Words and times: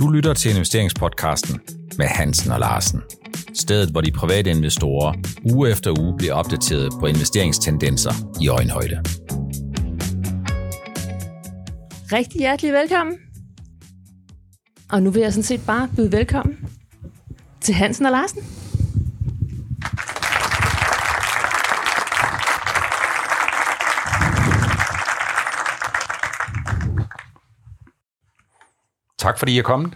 Du 0.00 0.08
lytter 0.08 0.34
til 0.34 0.50
investeringspodcasten 0.50 1.60
med 1.98 2.06
Hansen 2.06 2.52
og 2.52 2.60
Larsen. 2.60 3.02
Stedet, 3.54 3.90
hvor 3.90 4.00
de 4.00 4.10
private 4.12 4.50
investorer 4.50 5.14
uge 5.52 5.70
efter 5.70 6.00
uge 6.00 6.16
bliver 6.18 6.34
opdateret 6.34 6.92
på 7.00 7.06
investeringstendenser 7.06 8.12
i 8.40 8.48
øjenhøjde. 8.48 9.02
Rigtig 12.12 12.38
hjertelig 12.38 12.72
velkommen. 12.72 13.16
Og 14.90 15.02
nu 15.02 15.10
vil 15.10 15.22
jeg 15.22 15.32
sådan 15.32 15.42
set 15.42 15.66
bare 15.66 15.88
byde 15.96 16.12
velkommen 16.12 16.56
til 17.60 17.74
Hansen 17.74 18.06
og 18.06 18.12
Larsen. 18.12 18.59
Tak 29.30 29.38
fordi 29.38 29.54
I 29.54 29.58
er 29.58 29.62
kommet, 29.62 29.94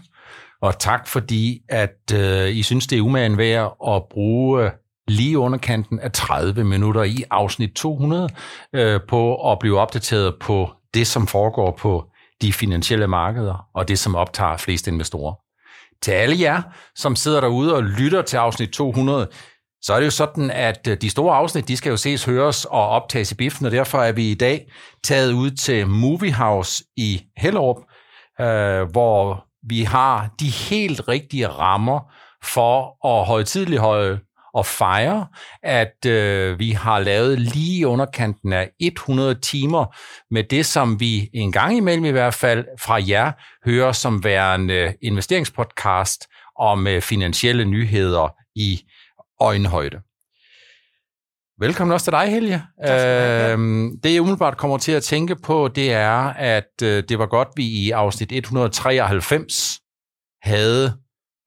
og 0.63 0.79
tak 0.79 1.09
fordi, 1.09 1.61
at 1.69 2.13
øh, 2.15 2.57
I 2.57 2.63
synes, 2.63 2.87
det 2.87 2.99
er 2.99 3.03
umagen 3.03 3.39
værd 3.39 3.77
at 3.89 4.03
bruge 4.11 4.65
øh, 4.65 4.71
lige 5.09 5.39
underkanten 5.39 6.01
af 6.01 6.13
30 6.13 6.65
minutter 6.65 7.03
i 7.03 7.25
afsnit 7.31 7.71
200 7.73 8.29
øh, 8.75 9.01
på 9.09 9.53
at 9.53 9.59
blive 9.59 9.81
opdateret 9.81 10.35
på 10.41 10.71
det, 10.95 11.07
som 11.07 11.27
foregår 11.27 11.77
på 11.79 12.05
de 12.43 12.53
finansielle 12.53 13.07
markeder, 13.07 13.67
og 13.75 13.89
det, 13.89 13.99
som 13.99 14.15
optager 14.15 14.57
flest 14.57 14.87
investorer. 14.87 15.35
Til 16.03 16.13
alle 16.13 16.41
jer, 16.41 16.63
som 16.97 17.17
sidder 17.17 17.41
derude 17.41 17.75
og 17.75 17.83
lytter 17.83 18.23
til 18.23 18.37
afsnit 18.37 18.71
200, 18.71 19.29
så 19.83 19.95
er 19.95 19.99
det 19.99 20.07
jo 20.07 20.11
sådan, 20.11 20.51
at 20.51 20.89
øh, 20.89 20.97
de 21.01 21.11
store 21.11 21.37
afsnit, 21.37 21.69
de 21.69 21.77
skal 21.77 21.91
jo 21.91 21.97
ses, 21.97 22.25
høres 22.25 22.65
og 22.65 22.89
optages 22.89 23.33
i 23.33 23.35
biffen, 23.35 23.67
og 23.67 23.73
derfor 23.73 23.99
er 24.03 24.13
vi 24.13 24.31
i 24.31 24.35
dag 24.35 24.71
taget 25.05 25.33
ud 25.33 25.51
til 25.51 25.87
Movie 25.87 26.33
House 26.33 26.85
i 26.97 27.23
Hellerup, 27.37 27.77
øh, 28.41 28.83
hvor 28.91 29.47
vi 29.69 29.83
har 29.83 30.31
de 30.41 30.49
helt 30.49 31.09
rigtige 31.09 31.49
rammer 31.49 32.01
for 32.43 33.07
at 33.07 33.27
højtidligholde 33.27 34.21
og 34.55 34.67
fejre, 34.67 35.27
at 35.63 36.07
øh, 36.07 36.59
vi 36.59 36.71
har 36.71 36.99
lavet 36.99 37.39
lige 37.39 37.89
underkanten 37.89 38.53
af 38.53 38.71
100 38.81 39.35
timer 39.35 39.97
med 40.31 40.45
det, 40.45 40.67
som 40.67 41.01
vi 41.01 41.31
en 41.33 41.53
gang 41.53 41.77
imellem 41.77 42.05
i 42.05 42.11
hvert 42.11 42.35
fald 42.35 42.65
fra 42.81 43.01
jer 43.09 43.33
hører 43.65 43.93
som 43.93 44.25
værende 44.25 44.95
investeringspodcast 45.03 46.27
om 46.59 46.87
øh, 46.87 47.03
finansielle 47.03 47.65
nyheder 47.65 48.29
i 48.57 48.81
øjenhøjde. 49.41 50.01
Velkommen 51.59 51.93
også 51.93 52.05
til 52.05 52.13
dig, 52.13 52.29
Helge. 52.29 52.63
Øhm, 52.89 54.01
det, 54.03 54.13
jeg 54.13 54.21
umiddelbart 54.21 54.57
kommer 54.57 54.79
til 54.79 54.93
at 54.93 55.03
tænke 55.03 55.37
på, 55.37 55.69
det 55.69 55.93
er, 55.93 56.19
at 56.33 56.83
øh, 56.83 57.03
det 57.09 57.19
var 57.19 57.27
godt, 57.27 57.49
vi 57.57 57.65
i 57.65 57.91
afsnit 57.91 58.33
193 58.33 59.81
havde 60.43 60.93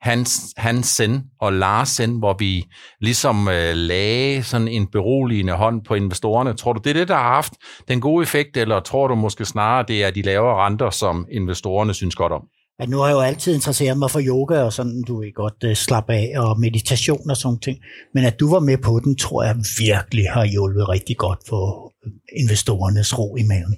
Hans, 0.01 0.53
Hansen 0.57 1.23
og 1.41 1.53
Larsen, 1.53 2.19
hvor 2.19 2.35
vi 2.39 2.65
ligesom 3.01 3.47
øh, 3.47 3.75
lagde 3.75 4.43
sådan 4.43 4.67
en 4.67 4.87
beroligende 4.87 5.53
hånd 5.53 5.83
på 5.83 5.93
investorerne. 5.95 6.53
Tror 6.53 6.73
du, 6.73 6.81
det 6.83 6.89
er 6.89 6.93
det, 6.93 7.07
der 7.07 7.15
har 7.15 7.33
haft 7.33 7.53
den 7.87 8.01
gode 8.01 8.23
effekt, 8.23 8.57
eller 8.57 8.79
tror 8.79 9.07
du 9.07 9.15
måske 9.15 9.45
snarere, 9.45 9.85
det 9.87 10.03
er 10.03 10.11
de 10.11 10.21
lavere 10.21 10.65
renter, 10.65 10.89
som 10.89 11.27
investorerne 11.31 11.93
synes 11.93 12.15
godt 12.15 12.33
om? 12.33 12.47
At 12.79 12.89
nu 12.89 12.97
har 12.97 13.07
jeg 13.07 13.13
jo 13.13 13.21
altid 13.21 13.55
interesseret 13.55 13.97
mig 13.97 14.11
for 14.11 14.21
yoga 14.27 14.61
og 14.63 14.73
sådan, 14.73 15.03
du 15.07 15.21
er 15.23 15.31
godt 15.35 15.63
øh, 15.63 15.69
uh, 15.69 15.75
slappe 15.75 16.13
af, 16.13 16.33
og 16.35 16.59
meditation 16.59 17.29
og 17.29 17.37
sådan 17.37 17.59
ting. 17.59 17.77
Men 18.13 18.25
at 18.25 18.39
du 18.39 18.51
var 18.51 18.59
med 18.59 18.77
på 18.77 18.99
den, 19.03 19.17
tror 19.17 19.43
jeg 19.43 19.55
virkelig 19.79 20.25
har 20.31 20.45
hjulpet 20.45 20.89
rigtig 20.89 21.17
godt 21.17 21.39
for 21.49 21.93
øh, 22.05 22.11
investorernes 22.39 23.19
ro 23.19 23.35
i 23.35 23.43
maven. 23.43 23.75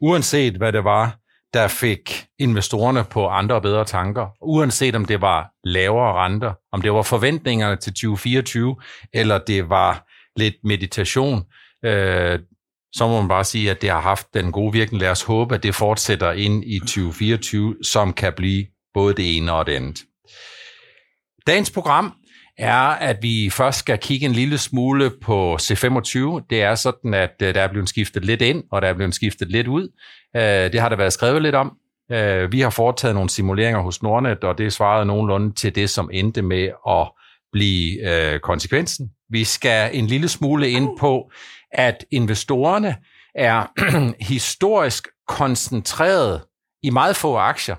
Uanset 0.00 0.56
hvad 0.56 0.72
det 0.72 0.84
var, 0.84 1.20
der 1.54 1.68
fik 1.68 2.26
investorerne 2.38 3.04
på 3.10 3.26
andre 3.26 3.54
og 3.54 3.62
bedre 3.62 3.84
tanker, 3.84 4.26
uanset 4.42 4.94
om 4.94 5.04
det 5.04 5.20
var 5.20 5.50
lavere 5.64 6.24
renter, 6.24 6.52
om 6.72 6.82
det 6.82 6.92
var 6.92 7.02
forventningerne 7.02 7.76
til 7.76 7.92
2024, 7.92 8.76
eller 9.12 9.38
det 9.38 9.68
var 9.68 10.06
lidt 10.36 10.54
meditation, 10.64 11.42
øh, 11.84 12.38
så 12.92 13.08
må 13.08 13.20
man 13.20 13.28
bare 13.28 13.44
sige, 13.44 13.70
at 13.70 13.82
det 13.82 13.90
har 13.90 14.00
haft 14.00 14.34
den 14.34 14.52
gode 14.52 14.72
virkning. 14.72 15.00
Lad 15.00 15.10
os 15.10 15.22
håbe, 15.22 15.54
at 15.54 15.62
det 15.62 15.74
fortsætter 15.74 16.32
ind 16.32 16.64
i 16.64 16.78
2024, 16.78 17.76
som 17.82 18.12
kan 18.12 18.32
blive 18.36 18.66
både 18.94 19.14
det 19.14 19.36
ene 19.36 19.52
og 19.52 19.66
det 19.66 19.72
andet. 19.72 20.04
Dagens 21.46 21.70
program 21.70 22.12
er, 22.58 22.80
at 22.80 23.18
vi 23.22 23.50
først 23.50 23.78
skal 23.78 23.98
kigge 23.98 24.26
en 24.26 24.32
lille 24.32 24.58
smule 24.58 25.10
på 25.22 25.54
C25. 25.54 26.46
Det 26.50 26.62
er 26.62 26.74
sådan, 26.74 27.14
at 27.14 27.34
øh, 27.42 27.54
der 27.54 27.60
er 27.62 27.68
blevet 27.68 27.88
skiftet 27.88 28.24
lidt 28.24 28.42
ind, 28.42 28.64
og 28.72 28.82
der 28.82 28.88
er 28.88 28.94
blevet 28.94 29.14
skiftet 29.14 29.50
lidt 29.50 29.66
ud. 29.66 29.88
Øh, 30.36 30.42
det 30.42 30.80
har 30.80 30.88
der 30.88 30.96
været 30.96 31.12
skrevet 31.12 31.42
lidt 31.42 31.54
om. 31.54 31.76
Øh, 32.12 32.52
vi 32.52 32.60
har 32.60 32.70
foretaget 32.70 33.14
nogle 33.14 33.30
simuleringer 33.30 33.80
hos 33.80 34.02
Nordnet, 34.02 34.44
og 34.44 34.58
det 34.58 34.72
svarede 34.72 35.06
nogenlunde 35.06 35.54
til 35.54 35.74
det, 35.74 35.90
som 35.90 36.10
endte 36.12 36.42
med 36.42 36.68
at 36.88 37.10
blive 37.52 38.38
konsekvensen. 38.38 39.10
Vi 39.30 39.44
skal 39.44 39.90
en 39.92 40.06
lille 40.06 40.28
smule 40.28 40.70
ind 40.70 40.88
på, 40.98 41.30
at 41.72 42.04
investorerne 42.10 42.96
er 43.34 43.66
historisk 44.32 45.08
koncentreret 45.28 46.42
i 46.82 46.90
meget 46.90 47.16
få 47.16 47.36
aktier. 47.36 47.76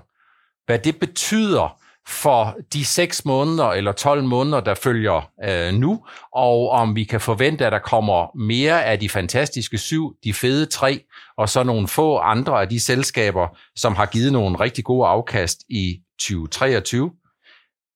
Hvad 0.66 0.78
det 0.78 1.00
betyder 1.00 1.78
for 2.08 2.56
de 2.72 2.84
6 2.84 3.24
måneder 3.24 3.66
eller 3.66 3.92
12 3.92 4.24
måneder, 4.24 4.60
der 4.60 4.74
følger 4.74 5.30
øh, 5.44 5.74
nu, 5.74 6.06
og 6.34 6.70
om 6.70 6.96
vi 6.96 7.04
kan 7.04 7.20
forvente, 7.20 7.66
at 7.66 7.72
der 7.72 7.78
kommer 7.78 8.38
mere 8.38 8.84
af 8.84 9.00
de 9.00 9.08
fantastiske 9.08 9.78
syv, 9.78 10.14
de 10.24 10.34
fede 10.34 10.66
tre, 10.66 11.00
og 11.36 11.48
så 11.48 11.62
nogle 11.62 11.88
få 11.88 12.16
andre 12.16 12.60
af 12.60 12.68
de 12.68 12.80
selskaber, 12.80 13.58
som 13.76 13.94
har 13.94 14.06
givet 14.06 14.32
nogle 14.32 14.60
rigtig 14.60 14.84
gode 14.84 15.08
afkast 15.08 15.58
i 15.68 15.98
2023. 16.20 17.10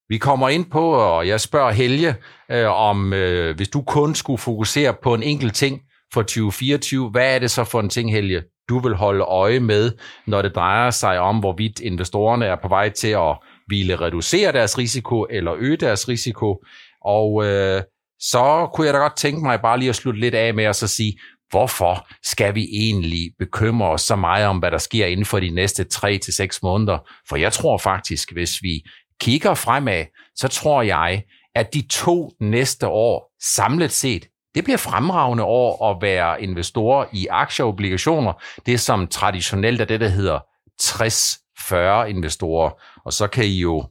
Vi 0.09 0.17
kommer 0.17 0.49
ind 0.49 0.65
på, 0.65 0.91
og 0.91 1.27
jeg 1.27 1.41
spørger 1.41 1.71
Helge, 1.71 2.15
øh, 2.51 2.71
om 2.71 3.13
øh, 3.13 3.55
hvis 3.55 3.69
du 3.69 3.81
kun 3.81 4.15
skulle 4.15 4.37
fokusere 4.37 4.93
på 5.03 5.13
en 5.13 5.23
enkelt 5.23 5.55
ting, 5.55 5.81
for 6.13 6.21
2024. 6.21 7.09
Hvad 7.09 7.35
er 7.35 7.39
det 7.39 7.51
så 7.51 7.63
for 7.63 7.79
en 7.79 7.89
ting, 7.89 8.11
Helge, 8.11 8.43
du 8.69 8.79
vil 8.79 8.95
holde 8.95 9.23
øje 9.23 9.59
med, 9.59 9.91
når 10.27 10.41
det 10.41 10.55
drejer 10.55 10.91
sig 10.91 11.19
om, 11.19 11.39
hvorvidt 11.39 11.79
investorerne 11.79 12.45
er 12.45 12.55
på 12.61 12.67
vej 12.67 12.89
til 12.89 13.07
at 13.07 13.37
ville 13.67 14.01
reducere 14.01 14.51
deres 14.51 14.77
risiko 14.77 15.25
eller 15.29 15.55
øge 15.57 15.77
deres 15.77 16.09
risiko? 16.09 16.63
Og 17.05 17.45
øh, 17.45 17.81
så 18.19 18.69
kunne 18.73 18.85
jeg 18.85 18.93
da 18.93 18.99
godt 18.99 19.17
tænke 19.17 19.41
mig 19.41 19.61
bare 19.61 19.79
lige 19.79 19.89
at 19.89 19.95
slutte 19.95 20.19
lidt 20.19 20.35
af 20.35 20.53
med 20.53 20.63
at 20.63 20.75
så 20.75 20.87
sige, 20.87 21.19
hvorfor 21.49 22.07
skal 22.23 22.55
vi 22.55 22.67
egentlig 22.73 23.31
bekymre 23.39 23.89
os 23.89 24.01
så 24.01 24.15
meget 24.15 24.47
om, 24.47 24.57
hvad 24.57 24.71
der 24.71 24.77
sker 24.77 25.05
inden 25.05 25.25
for 25.25 25.39
de 25.39 25.49
næste 25.49 25.85
3-6 25.93 26.59
måneder? 26.63 26.97
For 27.29 27.35
jeg 27.35 27.53
tror 27.53 27.77
faktisk, 27.77 28.33
hvis 28.33 28.63
vi 28.63 28.83
kigger 29.21 29.53
fremad, 29.53 30.05
så 30.35 30.47
tror 30.47 30.81
jeg, 30.81 31.23
at 31.55 31.73
de 31.73 31.87
to 31.91 32.31
næste 32.39 32.87
år 32.87 33.31
samlet 33.55 33.91
set 33.91 34.27
det 34.57 34.63
bliver 34.63 34.77
fremragende 34.77 35.43
år 35.43 35.91
at 35.91 36.01
være 36.01 36.43
investor 36.43 37.09
i 37.13 37.27
aktieobligationer. 37.27 38.33
Det 38.65 38.79
som 38.79 39.07
traditionelt 39.07 39.81
er 39.81 39.85
det, 39.85 39.99
der 39.99 40.07
hedder 40.07 40.39
60-40 40.81 42.05
investorer. 42.05 42.71
Og 43.05 43.13
så 43.13 43.27
kan 43.27 43.45
I 43.45 43.59
jo 43.59 43.83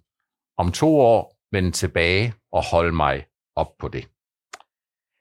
om 0.59 0.73
to 0.73 1.01
år 1.01 1.37
vende 1.53 1.71
tilbage 1.71 2.35
og 2.53 2.65
holde 2.65 2.93
mig 2.93 3.25
op 3.57 3.69
på 3.79 3.89
det. 3.89 4.09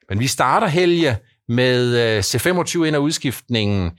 Men 0.10 0.20
vi 0.20 0.28
starter, 0.28 0.68
Helge, 0.68 1.18
med 1.48 1.98
øh, 1.98 2.20
C25 2.20 2.84
ind 2.84 2.96
og 2.96 3.04
udskiftningen. 3.04 3.92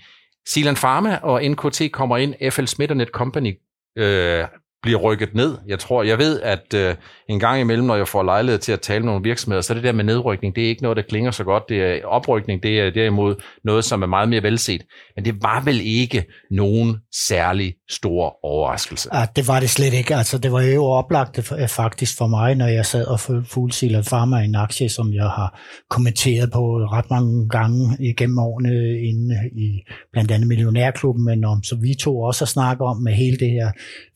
Silan 0.49 0.75
Pharma 0.75 1.19
og 1.23 1.43
NKT 1.43 1.83
kommer 1.93 2.17
ind. 2.17 2.51
FL 2.51 2.65
Smith 2.65 2.95
Net 2.95 3.09
Company 3.09 3.55
øh, 3.99 4.45
bliver 4.87 5.01
rykket 5.01 5.35
ned. 5.35 5.59
Jeg 5.67 5.79
tror, 5.79 6.03
jeg 6.03 6.19
ved, 6.19 6.41
at 6.41 6.75
øh, 6.75 6.95
en 7.29 7.41
gang 7.41 7.61
imellem, 7.61 7.87
når 7.87 7.97
jeg 7.97 8.09
får 8.09 8.23
lejlighed 8.23 8.59
til 8.59 8.73
at 8.73 8.81
tale 8.81 9.01
med 9.01 9.07
nogle 9.07 9.23
virksomheder, 9.23 9.63
så 9.63 9.75
det 9.75 9.83
der 9.83 9.93
med 9.93 10.05
nedrykning, 10.05 10.57
det 10.57 10.65
er 10.65 10.69
ikke 10.69 10.83
noget, 10.83 10.97
der 10.97 11.03
klinger 11.03 11.31
så 11.31 11.45
godt. 11.45 11.63
Det 11.69 11.83
er 11.83 12.07
oprykning, 12.07 12.63
det 12.63 12.81
er 12.81 12.91
derimod 12.91 13.35
noget, 13.65 13.85
som 13.85 14.03
er 14.03 14.07
meget 14.07 14.29
mere 14.29 14.43
velset. 14.43 14.83
Men 15.17 15.25
det 15.25 15.43
var 15.43 15.61
vel 15.65 15.81
ikke 15.85 16.25
nogen 16.51 16.97
særlig 17.29 17.75
stor 17.91 18.45
overraskelse. 18.45 19.09
Ja, 19.17 19.27
det 19.37 19.49
var 19.49 19.61
det 19.61 19.71
slet 19.71 19.95
ikke. 19.95 20.15
Altså, 20.15 20.39
det 20.39 20.53
var 20.53 20.63
jo 20.63 20.85
oplagt 20.85 21.53
øh, 21.53 21.69
faktisk 21.69 22.19
for 22.19 22.27
mig, 22.27 22.55
når 22.55 22.67
jeg 22.67 22.87
sad 22.87 23.05
og 23.05 23.21
fulgte 23.21 24.03
Pharma 24.11 24.41
en 24.41 24.55
aktie, 24.55 24.89
som 24.89 25.13
jeg 25.13 25.29
har 25.29 25.61
kommenteret 25.91 26.51
på 26.53 26.61
ret 26.77 27.11
mange 27.11 27.49
gange 27.49 27.97
igennem 28.01 28.39
årene 28.39 28.71
inde 29.09 29.35
i 29.53 29.69
blandt 30.13 30.31
andet 30.31 30.49
Millionærklubben, 30.49 31.25
men 31.25 31.45
om 31.45 31.63
så 31.63 31.77
vi 31.77 31.95
to 31.95 32.21
også 32.21 32.45
har 32.45 32.47
snakket 32.47 32.87
om 32.87 32.97
med 32.97 33.13
hele 33.13 33.37
det 33.37 33.51
her 33.51 33.71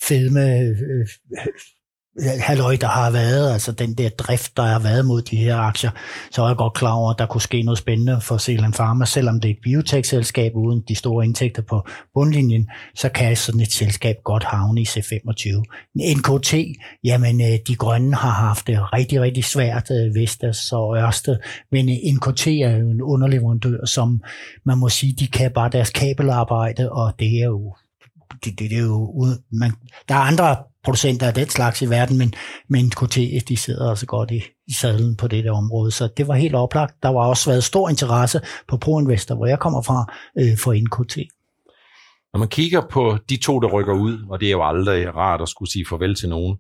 fedme 0.09 0.60
Øh, 0.61 0.77
øh, 0.91 1.07
halløj, 2.19 2.77
der 2.81 2.87
har 2.87 3.11
været, 3.11 3.53
altså 3.53 3.73
den 3.73 3.95
der 3.95 4.09
drift, 4.09 4.57
der 4.57 4.62
har 4.62 4.79
været 4.79 5.07
mod 5.07 5.23
de 5.23 5.37
her 5.37 5.57
aktier, 5.57 5.91
så 6.31 6.43
er 6.43 6.47
jeg 6.47 6.57
godt 6.57 6.75
klar 6.75 6.93
over, 6.93 7.11
at 7.11 7.19
der 7.19 7.27
kunne 7.27 7.41
ske 7.41 7.62
noget 7.62 7.79
spændende 7.79 8.21
for 8.21 8.39
Zealand 8.39 8.73
Pharma, 8.73 9.05
selvom 9.05 9.41
det 9.41 9.49
er 9.49 9.55
et 9.55 9.61
biotech-selskab 9.62 10.53
uden 10.55 10.83
de 10.89 10.95
store 10.95 11.25
indtægter 11.25 11.62
på 11.62 11.87
bundlinjen, 12.15 12.69
så 12.95 13.09
kan 13.09 13.37
sådan 13.37 13.61
et 13.61 13.73
selskab 13.73 14.17
godt 14.25 14.45
havne 14.45 14.81
i 14.81 14.85
C25. 14.85 15.62
NKT, 15.97 16.55
jamen 17.05 17.41
øh, 17.41 17.59
de 17.69 17.75
grønne 17.77 18.15
har 18.15 18.31
haft 18.31 18.67
det 18.67 18.93
rigtig, 18.93 19.21
rigtig 19.21 19.45
svært, 19.45 19.91
øh, 19.91 20.15
Vestas 20.15 20.73
og 20.73 20.97
Ørsted, 20.97 21.37
men 21.73 21.87
NKT 21.87 22.47
er 22.47 22.77
jo 22.77 22.91
en 22.91 23.03
underleverandør, 23.03 23.85
som 23.85 24.23
man 24.65 24.79
må 24.79 24.89
sige, 24.89 25.15
de 25.19 25.27
kan 25.27 25.51
bare 25.53 25.71
deres 25.71 25.91
kabelarbejde, 25.91 26.93
og 26.93 27.12
det 27.19 27.41
er 27.41 27.47
jo 27.47 27.75
det, 28.32 28.59
det, 28.59 28.71
det 28.71 28.79
er 28.79 28.82
jo 28.82 29.12
ude, 29.15 29.43
man, 29.53 29.73
der 30.09 30.15
er 30.15 30.19
andre 30.19 30.56
producenter 30.85 31.27
af 31.27 31.35
den 31.35 31.49
slags 31.49 31.82
i 31.82 31.91
verden, 31.91 32.19
men, 32.19 32.35
men 32.69 32.91
KT, 32.91 33.17
de 33.49 33.56
sidder 33.56 33.91
også 33.91 34.06
godt 34.06 34.31
i, 34.31 34.43
i 34.67 34.73
sadlen 34.73 35.17
på 35.17 35.29
det 35.29 35.44
der 35.44 35.53
område, 35.53 35.91
så 35.91 36.09
det 36.17 36.29
var 36.29 36.35
helt 36.35 36.55
oplagt. 36.55 37.03
Der 37.03 37.09
var 37.09 37.27
også 37.27 37.50
været 37.50 37.65
stor 37.65 37.88
interesse 37.88 38.41
på 38.69 38.77
ProInvestor, 38.77 39.35
hvor 39.35 39.47
jeg 39.47 39.59
kommer 39.59 39.82
fra, 39.82 40.12
øh, 40.38 40.59
for 40.59 40.73
NKT. 40.73 41.17
Når 42.32 42.38
man 42.38 42.49
kigger 42.49 42.82
på 42.91 43.19
de 43.29 43.37
to, 43.37 43.61
der 43.61 43.69
rykker 43.69 43.94
ud, 43.94 44.19
og 44.31 44.41
det 44.41 44.47
er 44.47 44.53
jo 44.53 44.69
aldrig 44.69 45.17
rart 45.17 45.41
at 45.41 45.49
skulle 45.49 45.73
sige 45.73 45.87
farvel 45.88 46.15
til 46.15 46.29
nogen, 46.29 46.56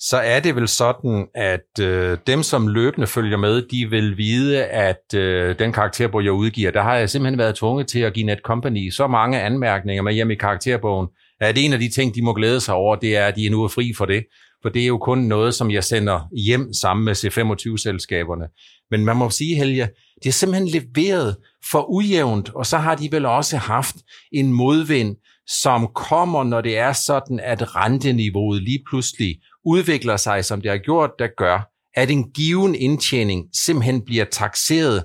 så 0.00 0.16
er 0.16 0.40
det 0.40 0.56
vel 0.56 0.68
sådan, 0.68 1.26
at 1.34 1.80
øh, 1.80 2.18
dem, 2.26 2.42
som 2.42 2.68
løbende 2.68 3.06
følger 3.06 3.36
med, 3.36 3.62
de 3.62 3.90
vil 3.90 4.16
vide, 4.16 4.64
at 4.64 5.14
øh, 5.14 5.58
den 5.58 5.72
karakterbog, 5.72 6.24
jeg 6.24 6.32
udgiver, 6.32 6.70
der 6.70 6.82
har 6.82 6.94
jeg 6.94 7.10
simpelthen 7.10 7.38
været 7.38 7.56
tvunget 7.56 7.86
til 7.86 7.98
at 7.98 8.14
give 8.14 8.26
Netcompany 8.26 8.90
så 8.90 9.06
mange 9.06 9.40
anmærkninger 9.40 10.02
med 10.02 10.12
hjem 10.12 10.30
i 10.30 10.34
karakterbogen, 10.34 11.08
at 11.40 11.58
en 11.58 11.72
af 11.72 11.78
de 11.78 11.88
ting, 11.88 12.14
de 12.14 12.22
må 12.22 12.34
glæde 12.34 12.60
sig 12.60 12.74
over, 12.74 12.96
det 12.96 13.16
er, 13.16 13.26
at 13.26 13.36
de 13.36 13.46
er 13.46 13.50
nu 13.50 13.64
er 13.64 13.68
fri 13.68 13.92
for 13.96 14.04
det. 14.06 14.24
For 14.62 14.68
det 14.68 14.82
er 14.82 14.86
jo 14.86 14.98
kun 14.98 15.18
noget, 15.18 15.54
som 15.54 15.70
jeg 15.70 15.84
sender 15.84 16.28
hjem 16.46 16.72
sammen 16.72 17.04
med 17.04 17.16
C25-selskaberne. 17.16 18.44
Men 18.90 19.04
man 19.04 19.16
må 19.16 19.30
sige, 19.30 19.56
Helge, 19.56 19.88
det 20.22 20.28
er 20.28 20.32
simpelthen 20.32 20.68
leveret 20.68 21.36
for 21.70 21.90
ujævnt, 21.90 22.54
og 22.54 22.66
så 22.66 22.78
har 22.78 22.94
de 22.94 23.08
vel 23.12 23.26
også 23.26 23.56
haft 23.56 23.96
en 24.32 24.52
modvind, 24.52 25.16
som 25.46 25.88
kommer, 25.94 26.44
når 26.44 26.60
det 26.60 26.78
er 26.78 26.92
sådan, 26.92 27.40
at 27.40 27.76
renteniveauet 27.76 28.62
lige 28.62 28.82
pludselig 28.90 29.36
udvikler 29.64 30.16
sig, 30.16 30.44
som 30.44 30.60
det 30.60 30.70
har 30.70 30.78
gjort, 30.78 31.10
der 31.18 31.28
gør, 31.36 31.70
at 31.94 32.10
en 32.10 32.32
given 32.32 32.74
indtjening 32.74 33.46
simpelthen 33.64 34.04
bliver 34.04 34.24
taxeret 34.24 35.04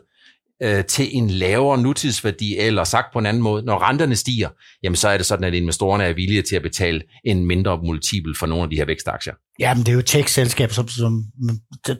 øh, 0.63 0.85
til 0.85 1.17
en 1.17 1.29
lavere 1.29 1.81
nutidsværdi, 1.81 2.57
eller 2.57 2.83
sagt 2.83 3.13
på 3.13 3.19
en 3.19 3.25
anden 3.25 3.43
måde, 3.43 3.65
når 3.65 3.89
renterne 3.89 4.15
stiger, 4.15 4.49
jamen 4.83 4.95
så 4.95 5.09
er 5.09 5.17
det 5.17 5.25
sådan, 5.25 5.43
at 5.43 5.53
investorerne 5.53 6.03
er 6.03 6.13
villige 6.13 6.41
til 6.41 6.55
at 6.55 6.61
betale 6.61 7.01
en 7.25 7.45
mindre 7.45 7.77
multiple 7.77 8.35
for 8.39 8.45
nogle 8.45 8.63
af 8.63 8.69
de 8.69 8.75
her 8.75 8.85
vækstaktier. 8.85 9.33
Ja, 9.59 9.73
men 9.73 9.83
det 9.83 9.91
er 9.91 9.95
jo 9.95 10.01
tech-selskab, 10.01 10.71
som, 10.71 10.87
som 10.87 11.25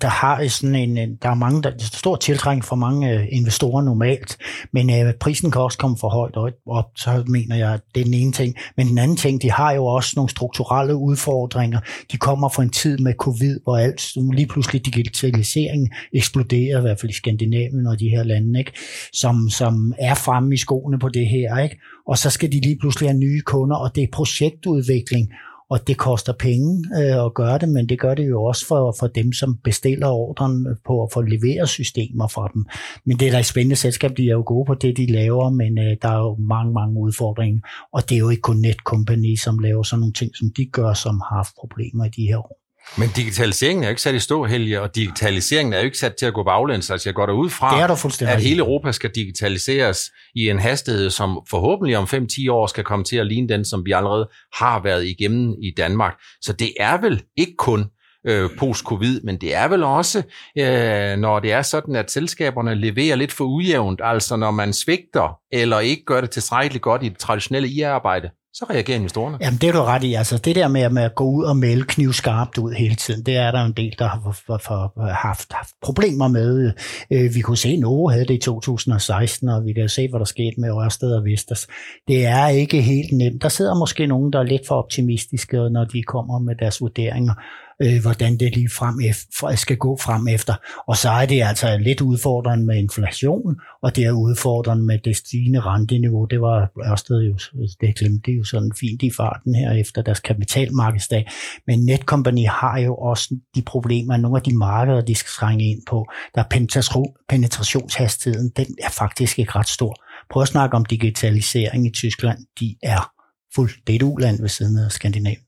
der 0.02 0.08
har 0.08 0.48
sådan 0.48 0.76
en, 0.76 1.16
der 1.22 1.30
er 1.30 1.34
mange, 1.34 1.64
der, 1.64 1.70
er 1.70 1.78
stor 1.80 2.16
tiltrækning 2.16 2.66
for 2.66 2.76
mange 2.76 3.12
øh, 3.12 3.28
investorer 3.32 3.84
normalt, 3.84 4.38
men 4.74 4.90
øh, 4.90 5.14
prisen 5.14 5.52
kan 5.52 5.62
også 5.62 5.78
komme 5.78 5.98
for 5.98 6.10
højt 6.10 6.38
op, 6.68 6.86
så 6.96 7.24
mener 7.28 7.56
jeg, 7.56 7.74
at 7.74 7.82
det 7.96 8.02
er 8.02 8.06
den 8.06 8.14
ene 8.14 8.32
ting. 8.32 8.56
Men 8.78 8.88
den 8.88 8.98
anden 8.98 9.18
ting, 9.18 9.42
de 9.42 9.52
har 9.52 9.72
jo 9.72 9.86
også 9.86 10.14
nogle 10.16 10.30
strukturelle 10.30 10.96
udfordringer. 10.96 11.80
De 12.12 12.18
kommer 12.18 12.50
fra 12.50 12.64
en 12.64 12.70
tid 12.70 12.98
med 12.98 13.14
covid, 13.14 13.60
hvor 13.64 13.78
alt 13.78 14.12
lige 14.34 14.48
pludselig 14.48 14.86
digitalisering 14.86 15.90
eksploderer, 16.14 16.78
i 16.78 16.82
hvert 16.82 17.00
fald 17.00 17.12
i 17.12 17.16
Skandinavien 17.16 17.88
og 17.88 18.00
de 18.00 18.10
her 18.10 18.24
lande, 18.24 18.60
ikke? 18.60 18.72
Som, 19.14 19.50
som 19.50 19.94
er 20.00 20.14
fremme 20.14 20.54
i 20.54 20.58
skoene 20.58 21.00
på 21.00 21.10
det 21.10 21.28
her. 21.28 21.58
Ikke? 21.58 21.80
Og 22.08 22.18
så 22.18 22.30
skal 22.30 22.52
de 22.52 22.60
lige 22.62 22.78
pludselig 22.80 23.10
have 23.10 23.20
nye 23.20 23.42
kunder, 23.42 23.76
og 23.76 23.96
det 23.96 24.04
er 24.04 24.08
projektudvikling, 24.14 25.32
og 25.70 25.88
det 25.88 25.98
koster 25.98 26.34
penge 26.34 26.86
øh, 27.00 27.26
at 27.26 27.34
gøre 27.34 27.58
det, 27.58 27.70
men 27.70 27.90
det 27.90 28.00
gør 28.00 28.14
det 28.14 28.30
jo 28.30 28.44
også 28.44 28.68
for, 28.68 28.96
for 29.00 29.08
dem, 29.08 29.34
som 29.34 29.58
bestiller 29.64 30.08
ordren 30.08 30.68
øh, 30.68 30.76
på 30.86 31.04
at 31.04 31.10
få 31.14 31.22
leveret 31.22 31.70
systemer 31.70 32.28
fra 32.28 32.50
dem. 32.54 32.66
Men 33.06 33.20
det 33.20 33.28
er 33.28 33.32
da 33.32 33.40
et 33.40 33.46
spændende 33.46 33.76
selskab, 33.76 34.18
de 34.18 34.24
er 34.24 34.34
jo 34.34 34.44
gode 34.46 34.66
på 34.66 34.74
det, 34.74 34.98
de 34.98 35.06
laver, 35.06 35.50
men 35.50 35.78
øh, 35.78 35.98
der 36.02 36.10
er 36.10 36.18
jo 36.18 36.36
mange, 36.36 36.74
mange 36.74 37.00
udfordringer, 37.00 37.62
og 37.94 38.10
det 38.10 38.16
er 38.16 38.20
jo 38.20 38.30
ikke 38.30 38.42
kun 38.42 38.58
Netcompany, 38.58 39.36
som 39.36 39.60
laver 39.60 39.84
sådan 39.84 40.00
nogle 40.00 40.14
ting, 40.14 40.36
som 40.36 40.48
de 40.58 40.66
gør, 40.66 40.94
som 40.94 41.22
har 41.30 41.36
haft 41.36 41.56
problemer 41.60 42.06
i 42.06 42.10
de 42.10 42.28
her 42.28 42.38
år. 42.38 42.65
Men 42.98 43.10
digitaliseringen 43.16 43.84
er 43.84 43.88
jo 43.88 43.90
ikke 43.90 44.02
sat 44.02 44.16
i 44.16 44.20
stå, 44.20 44.44
Helge, 44.46 44.82
og 44.82 44.96
digitaliseringen 44.96 45.74
er 45.74 45.78
jo 45.78 45.86
ikke 45.86 45.98
sat 45.98 46.16
til 46.16 46.26
at 46.26 46.34
gå 46.34 46.44
baglæns. 46.44 46.90
Altså 46.90 47.10
jeg 47.10 47.16
går 47.16 47.26
derud 47.26 47.50
fra, 47.50 47.76
det 47.76 47.82
er 47.82 47.88
at 48.36 48.42
hele 48.42 48.60
Europa 48.60 48.92
skal 48.92 49.12
digitaliseres 49.16 50.12
i 50.36 50.50
en 50.50 50.60
hastighed, 50.60 51.10
som 51.10 51.42
forhåbentlig 51.50 51.98
om 51.98 52.04
5-10 52.04 52.52
år 52.52 52.68
skal 52.68 52.84
komme 52.84 53.06
til 53.06 53.18
at 53.18 53.28
ligne 53.28 53.48
den, 53.48 53.66
som 53.66 53.86
vi 53.86 53.92
allerede 53.92 54.30
har 54.54 54.82
været 54.84 55.06
igennem 55.06 55.56
i 55.64 55.74
Danmark. 55.78 56.14
Så 56.42 56.54
det 56.54 56.74
er 56.80 57.02
vel 57.02 57.24
ikke 57.38 57.56
kun 57.58 57.86
øh, 58.28 58.50
post-covid, 58.58 59.22
men 59.22 59.38
det 59.38 59.56
er 59.56 59.68
vel 59.68 59.84
også, 59.84 60.24
øh, 60.58 61.18
når 61.18 61.40
det 61.40 61.52
er 61.52 61.62
sådan, 61.62 61.96
at 61.96 62.12
selskaberne 62.12 62.76
leverer 62.76 63.16
lidt 63.16 63.32
for 63.32 63.46
ujævnt, 63.46 64.02
altså 64.04 64.36
når 64.36 64.52
man 64.52 64.74
svigter 64.74 65.38
eller 65.52 65.80
ikke 65.80 66.06
gør 66.06 66.22
det 66.22 66.30
tilstrækkeligt 66.30 66.84
godt 66.84 67.04
i 67.04 67.10
det 67.10 67.18
traditionelle 67.18 67.68
IA-arbejde, 67.68 68.30
så 68.56 68.66
reagerer 68.70 68.98
investorerne. 68.98 69.38
Jamen 69.42 69.60
det 69.62 69.70
er 69.70 69.74
du 69.74 69.82
ret 69.82 70.04
i. 70.04 70.14
Altså 70.14 70.38
det 70.38 70.56
der 70.56 70.68
med, 70.68 70.90
med 70.90 71.04
at 71.04 71.16
gå 71.16 71.24
ud 71.24 71.44
og 71.44 71.58
melde 71.58 71.84
knivskarpt 71.88 72.58
ud 72.58 72.74
hele 72.74 72.96
tiden, 72.96 73.24
det 73.26 73.36
er 73.38 73.52
der 73.52 73.66
en 73.66 73.72
del, 73.72 73.96
der 74.00 74.08
har 74.08 74.36
for, 74.48 74.58
for, 74.66 75.02
øh, 75.02 75.08
haft, 75.08 75.54
haft 75.54 75.70
problemer 75.82 76.28
med. 76.28 76.74
Øh, 77.12 77.36
vi 77.36 77.42
kunne 77.42 77.58
se, 77.58 77.70
at 77.70 77.80
Novo 77.80 78.10
havde 78.10 78.26
det 78.26 78.34
i 78.34 78.38
2016, 78.38 79.50
og 79.50 79.66
vi 79.66 79.74
kan 79.74 79.90
se, 79.90 80.08
hvad 80.10 80.20
der 80.20 80.26
skete 80.26 80.56
med 80.58 80.70
Ørsted 80.70 81.16
og 81.16 81.26
Vestas. 81.26 81.68
Det 82.08 82.26
er 82.26 82.48
ikke 82.48 82.82
helt 82.82 83.12
nemt. 83.12 83.42
Der 83.42 83.50
sidder 83.50 83.76
måske 83.76 84.08
nogen, 84.08 84.34
der 84.34 84.40
er 84.40 84.44
lidt 84.44 84.68
for 84.68 84.76
optimistiske, 84.76 85.58
når 85.70 85.86
de 85.86 86.04
kommer 86.04 86.40
med 86.40 86.56
deres 86.56 86.82
vurderinger 86.82 87.34
øh, 87.82 88.02
hvordan 88.02 88.38
det 88.38 88.56
lige 88.56 88.70
frem 88.70 89.00
efter, 89.10 89.56
skal 89.56 89.78
gå 89.78 89.98
frem 89.98 90.28
efter. 90.28 90.54
Og 90.88 90.98
så 90.98 91.10
er 91.10 91.26
det 91.26 91.44
altså 91.44 91.78
lidt 91.78 92.02
udfordrende 92.02 92.66
med 92.66 92.78
inflation, 92.78 93.56
og 93.82 93.96
det 93.96 94.04
er 94.04 94.12
udfordrende 94.12 94.84
med 94.84 95.00
det 95.00 95.16
stigende 95.18 95.60
renteniveau. 95.60 96.26
Det 96.26 96.42
var 96.42 96.72
Ørsted 96.92 97.22
jo, 97.22 97.38
det 97.82 97.96
glemte 97.96 98.32
det 98.32 98.38
jo 98.38 98.44
sådan 98.44 98.72
fint 98.80 99.04
i 99.04 99.12
farten 99.18 99.56
her 99.56 99.72
efter 99.72 100.02
deres 100.02 100.20
kapitalmarkedsdag. 100.20 101.32
Men 101.68 101.86
Netcompany 101.86 102.48
har 102.48 102.80
jo 102.80 102.96
også 102.96 103.36
de 103.56 103.62
problemer, 103.62 104.18
nogle 104.18 104.38
af 104.38 104.44
de 104.44 104.58
markeder, 104.58 105.02
de 105.02 105.16
skal 105.16 105.30
trænge 105.30 105.72
ind 105.72 105.82
på, 105.88 106.08
der 106.36 106.44
er 106.44 107.08
penetrationshastigheden, 107.30 108.52
den 108.58 108.66
er 108.84 108.90
faktisk 108.90 109.40
ikke 109.40 109.52
ret 109.56 109.70
stor. 109.70 109.96
Prøv 110.30 110.42
at 110.42 110.48
snakke 110.48 110.76
om 110.76 110.86
digitalisering 110.86 111.88
i 111.88 111.92
Tyskland. 111.92 112.38
De 112.60 112.76
er 112.84 113.12
fuldt 113.56 113.76
det 113.88 114.02
land 114.20 114.42
ved 114.42 114.50
siden 114.50 114.78
af 114.78 114.92
Skandinavien. 114.92 115.42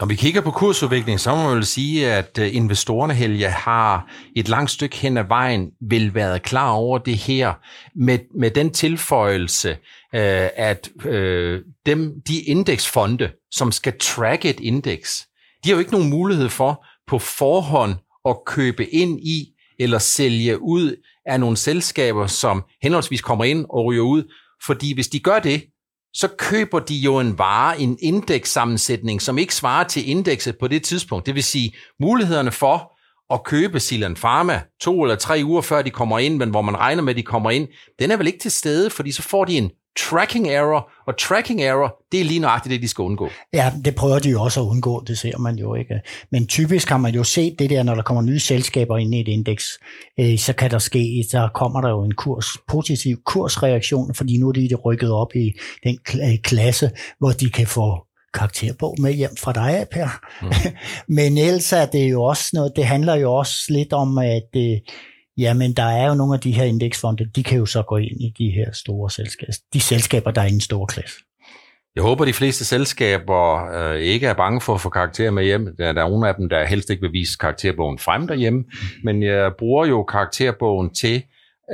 Når 0.00 0.06
vi 0.06 0.14
kigger 0.14 0.40
på 0.40 0.50
kursudviklingen, 0.50 1.18
så 1.18 1.34
må 1.34 1.42
man 1.42 1.56
vel 1.56 1.66
sige, 1.66 2.12
at 2.12 2.38
øh, 2.38 2.54
investorerne, 2.54 3.14
Helge, 3.14 3.48
har 3.48 4.10
et 4.36 4.48
langt 4.48 4.70
stykke 4.70 4.96
hen 4.96 5.16
ad 5.16 5.24
vejen 5.24 5.70
vil 5.90 6.14
være 6.14 6.38
klar 6.38 6.70
over 6.70 6.98
det 6.98 7.16
her, 7.16 7.54
med, 7.96 8.18
med 8.40 8.50
den 8.50 8.70
tilføjelse, 8.70 9.70
øh, 10.14 10.48
at 10.56 10.90
øh, 11.04 11.60
dem, 11.86 12.12
de 12.28 12.40
indeksfonde, 12.40 13.30
som 13.50 13.72
skal 13.72 13.98
tracke 14.00 14.50
et 14.50 14.60
indeks, 14.60 15.26
de 15.64 15.68
har 15.68 15.74
jo 15.74 15.78
ikke 15.78 15.92
nogen 15.92 16.10
mulighed 16.10 16.48
for 16.48 16.86
på 17.06 17.18
forhånd 17.18 17.94
at 18.28 18.36
købe 18.46 18.86
ind 18.86 19.20
i 19.20 19.48
eller 19.78 19.98
sælge 19.98 20.62
ud 20.62 20.96
af 21.26 21.40
nogle 21.40 21.56
selskaber, 21.56 22.26
som 22.26 22.64
henholdsvis 22.82 23.20
kommer 23.20 23.44
ind 23.44 23.66
og 23.70 23.84
ryger 23.84 24.02
ud. 24.02 24.32
Fordi 24.66 24.94
hvis 24.94 25.08
de 25.08 25.20
gør 25.20 25.38
det, 25.38 25.64
så 26.14 26.28
køber 26.38 26.78
de 26.78 26.94
jo 26.94 27.18
en 27.18 27.38
vare, 27.38 27.80
en 27.80 27.98
indekssammensætning, 28.00 29.22
som 29.22 29.38
ikke 29.38 29.54
svarer 29.54 29.84
til 29.84 30.08
indekset 30.08 30.58
på 30.60 30.68
det 30.68 30.82
tidspunkt. 30.82 31.26
Det 31.26 31.34
vil 31.34 31.44
sige, 31.44 31.72
mulighederne 32.00 32.50
for 32.50 32.92
at 33.34 33.44
købe 33.44 33.80
Silan 33.80 34.14
Pharma 34.14 34.62
to 34.80 35.02
eller 35.02 35.16
tre 35.16 35.40
uger 35.44 35.60
før 35.60 35.82
de 35.82 35.90
kommer 35.90 36.18
ind, 36.18 36.36
men 36.36 36.50
hvor 36.50 36.62
man 36.62 36.76
regner 36.76 37.02
med, 37.02 37.12
at 37.12 37.16
de 37.16 37.22
kommer 37.22 37.50
ind, 37.50 37.68
den 37.98 38.10
er 38.10 38.16
vel 38.16 38.26
ikke 38.26 38.38
til 38.38 38.50
stede, 38.50 38.90
fordi 38.90 39.12
så 39.12 39.22
får 39.22 39.44
de 39.44 39.58
en 39.58 39.70
tracking 39.98 40.48
error, 40.48 40.90
og 41.06 41.18
tracking 41.18 41.62
error, 41.62 41.96
det 42.12 42.20
er 42.20 42.24
lige 42.24 42.40
nøjagtigt 42.40 42.72
det, 42.72 42.82
de 42.82 42.88
skal 42.88 43.02
undgå. 43.02 43.28
Ja, 43.52 43.72
det 43.84 43.94
prøver 43.94 44.18
de 44.18 44.30
jo 44.30 44.42
også 44.42 44.60
at 44.60 44.64
undgå, 44.64 45.04
det 45.06 45.18
ser 45.18 45.38
man 45.38 45.56
jo 45.56 45.74
ikke. 45.74 46.00
Men 46.32 46.46
typisk 46.46 46.88
har 46.88 46.98
man 46.98 47.14
jo 47.14 47.24
set 47.24 47.58
det 47.58 47.70
der, 47.70 47.82
når 47.82 47.94
der 47.94 48.02
kommer 48.02 48.22
nye 48.22 48.40
selskaber 48.40 48.98
ind 48.98 49.14
i 49.14 49.20
et 49.20 49.28
indeks, 49.28 49.78
øh, 50.20 50.38
så 50.38 50.52
kan 50.52 50.70
der 50.70 50.78
ske, 50.78 51.24
så 51.30 51.48
kommer 51.54 51.80
der 51.80 51.88
jo 51.88 52.04
en 52.04 52.14
kurs, 52.14 52.46
positiv 52.68 53.16
kursreaktion, 53.26 54.14
fordi 54.14 54.38
nu 54.38 54.48
er 54.48 54.52
de 54.52 54.74
rykket 54.74 55.12
op 55.12 55.34
i 55.34 55.52
den 55.84 55.98
øh, 56.14 56.38
klasse, 56.42 56.90
hvor 57.18 57.30
de 57.30 57.50
kan 57.50 57.66
få 57.66 58.06
karakterbog 58.34 58.96
med 58.98 59.12
hjem 59.12 59.36
fra 59.38 59.52
dig, 59.52 59.86
Per. 59.92 60.08
Mm. 60.42 60.72
Men 61.16 61.38
ellers 61.38 61.72
er 61.72 61.86
det 61.86 62.10
jo 62.10 62.22
også 62.22 62.50
noget, 62.52 62.72
det 62.76 62.84
handler 62.84 63.14
jo 63.14 63.34
også 63.34 63.66
lidt 63.68 63.92
om, 63.92 64.18
at 64.18 64.48
øh, 64.56 64.78
Jamen, 65.40 65.72
der 65.72 65.82
er 65.82 66.08
jo 66.08 66.14
nogle 66.14 66.34
af 66.34 66.40
de 66.40 66.52
her 66.52 66.64
indeksfonde, 66.64 67.24
de 67.24 67.42
kan 67.42 67.58
jo 67.58 67.66
så 67.66 67.82
gå 67.82 67.96
ind 67.96 68.20
i 68.20 68.34
de 68.38 68.50
her 68.50 68.72
store 68.72 69.10
selskaber, 69.10 69.52
de 69.72 69.80
selskaber, 69.80 70.30
der 70.30 70.40
er 70.40 70.46
i 70.46 70.52
en 70.52 70.60
stor 70.60 70.86
klasse. 70.86 71.16
Jeg 71.94 72.02
håber, 72.02 72.24
de 72.24 72.32
fleste 72.32 72.64
selskaber 72.64 73.70
øh, 73.74 74.00
ikke 74.00 74.26
er 74.26 74.34
bange 74.34 74.60
for 74.60 74.74
at 74.74 74.80
få 74.80 74.88
karakterer 74.88 75.30
med 75.30 75.44
hjem. 75.44 75.76
Der, 75.78 75.92
der 75.92 76.04
er 76.04 76.08
nogle 76.08 76.28
af 76.28 76.34
dem, 76.34 76.48
der 76.48 76.66
helst 76.66 76.90
ikke 76.90 77.00
vil 77.00 77.12
vise 77.12 77.38
karakterbogen 77.40 77.98
frem 77.98 78.26
derhjemme, 78.26 78.64
men 79.04 79.22
jeg 79.22 79.52
bruger 79.58 79.86
jo 79.86 80.02
karakterbogen 80.02 80.94
til 80.94 81.22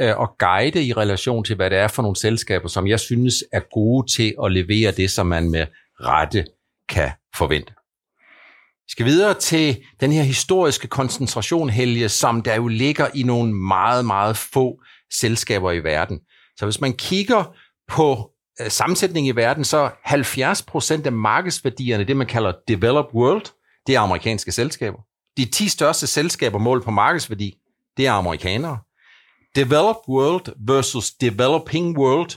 øh, 0.00 0.08
at 0.08 0.28
guide 0.38 0.84
i 0.84 0.92
relation 0.92 1.44
til, 1.44 1.56
hvad 1.56 1.70
det 1.70 1.78
er 1.78 1.88
for 1.88 2.02
nogle 2.02 2.16
selskaber, 2.16 2.68
som 2.68 2.86
jeg 2.86 3.00
synes 3.00 3.34
er 3.52 3.60
gode 3.72 4.12
til 4.12 4.34
at 4.44 4.52
levere 4.52 4.92
det, 4.92 5.10
som 5.10 5.26
man 5.26 5.50
med 5.50 5.66
rette 6.00 6.44
kan 6.88 7.10
forvente. 7.36 7.72
Vi 8.86 8.90
skal 8.90 9.06
videre 9.06 9.34
til 9.34 9.84
den 10.00 10.12
her 10.12 10.22
historiske 10.22 10.88
koncentration, 10.88 11.70
Helge, 11.70 12.08
som 12.08 12.42
der 12.42 12.54
jo 12.54 12.68
ligger 12.68 13.08
i 13.14 13.22
nogle 13.22 13.54
meget, 13.54 14.04
meget 14.04 14.36
få 14.36 14.80
selskaber 15.12 15.72
i 15.72 15.84
verden. 15.84 16.20
Så 16.56 16.66
hvis 16.66 16.80
man 16.80 16.92
kigger 16.92 17.56
på 17.88 18.30
øh, 18.60 18.70
sammensætningen 18.70 19.34
i 19.34 19.36
verden, 19.36 19.64
så 19.64 19.90
70 20.04 20.62
procent 20.62 21.06
af 21.06 21.12
markedsværdierne, 21.12 22.04
det 22.04 22.16
man 22.16 22.26
kalder 22.26 22.52
developed 22.68 23.14
world, 23.14 23.46
det 23.86 23.94
er 23.94 24.00
amerikanske 24.00 24.52
selskaber. 24.52 24.98
De 25.36 25.44
10 25.44 25.68
største 25.68 26.06
selskaber 26.06 26.58
målt 26.58 26.84
på 26.84 26.90
markedsværdi, 26.90 27.54
det 27.96 28.06
er 28.06 28.12
amerikanere. 28.12 28.78
Developed 29.56 30.08
world 30.08 30.52
versus 30.66 31.10
developing 31.10 31.98
world, 31.98 32.30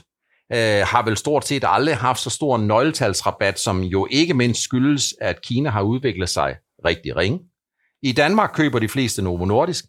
øh, 0.52 0.86
har 0.86 1.04
vel 1.04 1.16
stort 1.16 1.46
set 1.46 1.64
aldrig 1.66 1.96
haft 1.96 2.20
så 2.20 2.30
stor 2.30 2.58
nøgletalsrabat, 2.58 3.60
som 3.60 3.82
jo 3.82 4.08
ikke 4.10 4.34
mindst 4.34 4.62
skyldes, 4.62 5.14
at 5.20 5.42
Kina 5.42 5.70
har 5.70 5.82
udviklet 5.82 6.28
sig 6.28 6.54
rigtig 6.84 7.16
ringe. 7.16 7.38
I 8.02 8.12
Danmark 8.12 8.50
køber 8.54 8.78
de 8.78 8.88
fleste 8.88 9.22
Novo 9.22 9.44
Nordisk. 9.44 9.84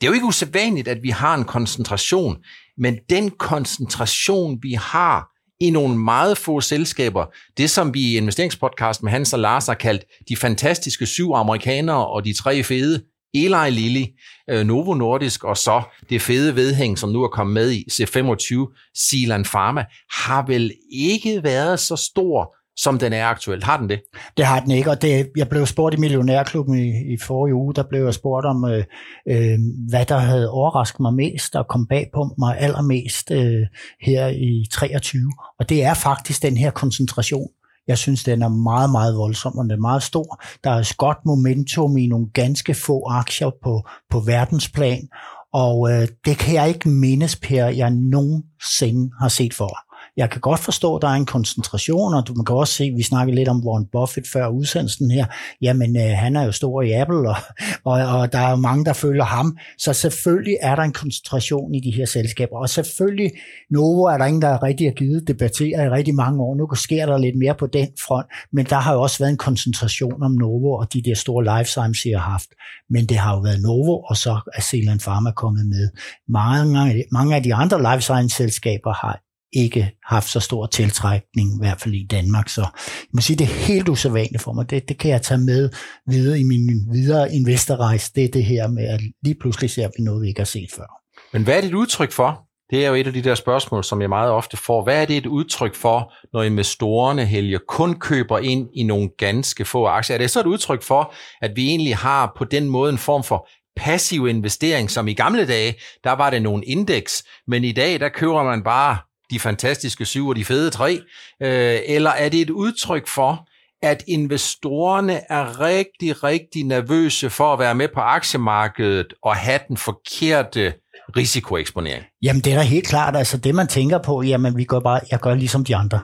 Det 0.00 0.06
er 0.06 0.10
jo 0.10 0.14
ikke 0.14 0.26
usædvanligt, 0.26 0.88
at 0.88 1.02
vi 1.02 1.10
har 1.10 1.34
en 1.34 1.44
koncentration, 1.44 2.36
men 2.78 2.98
den 3.10 3.30
koncentration, 3.30 4.58
vi 4.62 4.72
har 4.72 5.28
i 5.60 5.70
nogle 5.70 5.98
meget 5.98 6.38
få 6.38 6.60
selskaber, 6.60 7.26
det 7.56 7.70
som 7.70 7.94
vi 7.94 8.00
i 8.00 8.16
investeringspodcast 8.16 9.02
med 9.02 9.10
Hans 9.12 9.32
og 9.32 9.38
Lars 9.38 9.66
har 9.66 9.74
kaldt 9.74 10.04
de 10.28 10.36
fantastiske 10.36 11.06
syv 11.06 11.32
amerikanere 11.34 12.06
og 12.06 12.24
de 12.24 12.32
tre 12.32 12.62
fede, 12.62 13.02
Eli 13.34 13.70
Lilly, 13.70 14.04
øh, 14.50 14.66
Novo 14.66 14.94
Nordisk 14.94 15.44
og 15.44 15.56
så 15.56 15.82
det 16.10 16.22
fede 16.22 16.56
vedhæng, 16.56 16.98
som 16.98 17.10
nu 17.10 17.22
er 17.22 17.28
kommet 17.28 17.54
med 17.54 17.70
i 17.70 17.84
C25, 17.92 18.74
Silan 18.94 19.44
Pharma, 19.44 19.84
har 20.10 20.46
vel 20.46 20.72
ikke 20.92 21.42
været 21.42 21.80
så 21.80 21.96
stor 21.96 22.56
som 22.76 22.98
den 22.98 23.12
er 23.12 23.26
aktuelt. 23.26 23.64
Har 23.64 23.76
den 23.76 23.88
det? 23.88 24.00
Det 24.36 24.44
har 24.44 24.60
den 24.60 24.70
ikke, 24.70 24.90
og 24.90 25.02
det, 25.02 25.30
jeg 25.36 25.48
blev 25.48 25.66
spurgt 25.66 25.94
i 25.94 25.98
Millionærklubben 25.98 26.78
i, 26.78 27.14
i 27.14 27.16
forrige 27.16 27.54
uge, 27.54 27.74
der 27.74 27.82
blev 27.82 28.04
jeg 28.04 28.14
spurgt 28.14 28.46
om, 28.46 28.64
øh, 28.64 28.84
øh, 29.28 29.58
hvad 29.88 30.04
der 30.06 30.18
havde 30.18 30.50
overrasket 30.50 31.00
mig 31.00 31.14
mest 31.14 31.56
og 31.56 31.68
kom 31.68 31.86
bag 31.86 32.10
på 32.14 32.34
mig 32.38 32.58
allermest 32.58 33.30
øh, 33.30 33.66
her 34.00 34.28
i 34.28 34.66
23. 34.72 35.20
Og 35.58 35.68
det 35.68 35.84
er 35.84 35.94
faktisk 35.94 36.42
den 36.42 36.56
her 36.56 36.70
koncentration. 36.70 37.48
Jeg 37.88 37.98
synes, 37.98 38.24
den 38.24 38.42
er 38.42 38.48
meget, 38.48 38.90
meget 38.90 39.16
voldsom, 39.16 39.58
og 39.58 39.64
den 39.64 39.70
er 39.70 39.76
meget 39.76 40.02
stor. 40.02 40.42
Der 40.64 40.70
er 40.70 40.78
et 40.78 40.96
godt 40.96 41.18
momentum 41.26 41.96
i 41.96 42.06
nogle 42.06 42.26
ganske 42.34 42.74
få 42.74 43.08
aktier 43.10 43.50
på, 43.64 43.82
på 44.10 44.20
verdensplan, 44.20 45.08
og 45.52 45.92
øh, 45.92 46.08
det 46.24 46.38
kan 46.38 46.54
jeg 46.54 46.68
ikke 46.68 46.88
mindes, 46.88 47.36
Per, 47.36 47.66
jeg 47.66 47.90
nogensinde 47.90 49.10
har 49.20 49.28
set 49.28 49.54
for. 49.54 49.91
Jeg 50.16 50.30
kan 50.30 50.40
godt 50.40 50.60
forstå, 50.60 50.96
at 50.96 51.02
der 51.02 51.08
er 51.08 51.12
en 51.12 51.26
koncentration, 51.26 52.14
og 52.14 52.24
man 52.36 52.44
kan 52.44 52.56
også 52.56 52.74
se, 52.74 52.92
vi 52.96 53.02
snakkede 53.02 53.36
lidt 53.36 53.48
om 53.48 53.66
Warren 53.66 53.86
Buffett 53.92 54.28
før 54.32 54.48
udsendelsen 54.48 55.10
her, 55.10 55.26
jamen 55.62 55.96
øh, 55.96 56.12
han 56.16 56.36
er 56.36 56.42
jo 56.42 56.52
stor 56.52 56.82
i 56.82 56.92
Apple, 56.92 57.28
og, 57.28 57.36
og, 57.84 58.18
og 58.18 58.32
der 58.32 58.38
er 58.38 58.50
jo 58.50 58.56
mange, 58.56 58.84
der 58.84 58.92
følger 58.92 59.24
ham, 59.24 59.58
så 59.78 59.92
selvfølgelig 59.92 60.56
er 60.60 60.76
der 60.76 60.82
en 60.82 60.92
koncentration 60.92 61.74
i 61.74 61.80
de 61.80 61.90
her 61.90 62.06
selskaber, 62.06 62.58
og 62.58 62.68
selvfølgelig, 62.68 63.30
Novo 63.70 64.02
er 64.02 64.18
der 64.18 64.24
ingen, 64.24 64.42
der 64.42 64.62
rigtig 64.62 64.86
har 64.86 64.94
givet 64.94 65.28
debatteret 65.28 65.86
i 65.86 65.90
rigtig 65.90 66.14
mange 66.14 66.42
år, 66.42 66.54
nu 66.54 66.74
sker 66.74 67.06
der 67.06 67.18
lidt 67.18 67.38
mere 67.38 67.54
på 67.54 67.66
den 67.66 67.88
front, 68.06 68.26
men 68.52 68.66
der 68.66 68.76
har 68.76 68.94
jo 68.94 69.02
også 69.02 69.18
været 69.18 69.30
en 69.30 69.36
koncentration 69.36 70.22
om 70.22 70.32
Novo 70.32 70.72
og 70.72 70.92
de 70.92 71.02
der 71.02 71.14
store 71.14 71.58
life 71.58 71.70
science, 71.70 72.08
har 72.08 72.30
haft, 72.30 72.48
men 72.90 73.06
det 73.06 73.16
har 73.16 73.34
jo 73.34 73.40
været 73.40 73.62
Novo, 73.62 74.00
og 74.00 74.16
så 74.16 74.40
er 74.54 74.60
Zealand 74.60 75.00
Pharma 75.00 75.30
kommet 75.30 75.66
med. 75.66 75.90
Mange, 76.28 77.04
mange 77.12 77.36
af 77.36 77.42
de 77.42 77.54
andre 77.54 77.92
life 77.92 78.02
science 78.02 78.36
selskaber 78.36 78.92
har 78.92 79.31
ikke 79.52 79.90
haft 80.06 80.28
så 80.28 80.40
stor 80.40 80.66
tiltrækning, 80.66 81.54
i 81.54 81.58
hvert 81.60 81.80
fald 81.80 81.94
i 81.94 82.06
Danmark. 82.10 82.48
Så 82.48 82.60
jeg 82.60 83.08
må 83.14 83.20
sige, 83.20 83.36
det 83.36 83.44
er 83.44 83.66
helt 83.66 83.88
usædvanligt 83.88 84.42
for 84.42 84.52
mig. 84.52 84.70
Det, 84.70 84.88
det 84.88 84.98
kan 84.98 85.10
jeg 85.10 85.22
tage 85.22 85.40
med 85.40 85.70
videre 86.06 86.40
i 86.40 86.42
min 86.42 86.70
videre 86.92 87.34
investorrejse. 87.34 88.12
Det 88.14 88.24
er 88.24 88.28
det 88.28 88.44
her 88.44 88.68
med, 88.68 88.84
at 88.88 89.00
lige 89.24 89.36
pludselig 89.40 89.70
ser 89.70 89.88
vi 89.96 90.04
noget, 90.04 90.22
vi 90.22 90.28
ikke 90.28 90.40
har 90.40 90.44
set 90.44 90.68
før. 90.76 90.86
Men 91.32 91.42
hvad 91.42 91.56
er 91.56 91.60
det 91.60 91.68
et 91.68 91.74
udtryk 91.74 92.12
for? 92.12 92.40
Det 92.70 92.84
er 92.84 92.88
jo 92.88 92.94
et 92.94 93.06
af 93.06 93.12
de 93.12 93.22
der 93.22 93.34
spørgsmål, 93.34 93.84
som 93.84 94.00
jeg 94.00 94.08
meget 94.08 94.30
ofte 94.30 94.56
får. 94.56 94.84
Hvad 94.84 95.02
er 95.02 95.04
det 95.04 95.16
et 95.16 95.26
udtryk 95.26 95.74
for, 95.74 96.12
når 96.32 96.42
investorerne 96.42 97.26
helge 97.26 97.58
kun 97.68 97.98
køber 97.98 98.38
ind 98.38 98.68
i 98.74 98.82
nogle 98.82 99.10
ganske 99.18 99.64
få 99.64 99.86
aktier? 99.86 100.14
Er 100.14 100.18
det 100.18 100.30
så 100.30 100.40
et 100.40 100.46
udtryk 100.46 100.82
for, 100.82 101.14
at 101.42 101.52
vi 101.56 101.66
egentlig 101.66 101.96
har 101.96 102.32
på 102.36 102.44
den 102.44 102.68
måde 102.68 102.92
en 102.92 102.98
form 102.98 103.22
for 103.22 103.48
passiv 103.76 104.26
investering, 104.26 104.90
som 104.90 105.08
i 105.08 105.14
gamle 105.14 105.46
dage, 105.46 105.74
der 106.04 106.12
var 106.12 106.30
det 106.30 106.42
nogle 106.42 106.64
indeks, 106.64 107.24
men 107.46 107.64
i 107.64 107.72
dag, 107.72 108.00
der 108.00 108.08
køber 108.08 108.42
man 108.42 108.62
bare 108.62 108.98
de 109.32 109.40
fantastiske 109.40 110.04
syv 110.04 110.28
og 110.28 110.36
de 110.36 110.44
fede 110.44 110.70
tre, 110.70 111.00
øh, 111.42 111.78
eller 111.86 112.10
er 112.10 112.28
det 112.28 112.40
et 112.40 112.50
udtryk 112.50 113.08
for, 113.08 113.48
at 113.82 114.04
investorerne 114.08 115.32
er 115.32 115.60
rigtig, 115.60 116.24
rigtig 116.24 116.64
nervøse 116.64 117.30
for 117.30 117.52
at 117.52 117.58
være 117.58 117.74
med 117.74 117.88
på 117.94 118.00
aktiemarkedet 118.00 119.14
og 119.22 119.36
have 119.36 119.60
den 119.68 119.76
forkerte 119.76 120.74
risikoeksponering? 121.16 122.04
Jamen 122.22 122.42
det 122.42 122.52
er 122.52 122.56
da 122.56 122.62
helt 122.62 122.86
klart, 122.86 123.16
altså 123.16 123.36
det 123.36 123.54
man 123.54 123.66
tænker 123.66 123.98
på, 123.98 124.22
jamen 124.22 124.56
vi 124.56 124.64
gør 124.64 124.80
bare, 124.80 125.00
jeg 125.10 125.20
gør 125.20 125.34
ligesom 125.34 125.64
de 125.64 125.76
andre. 125.76 126.00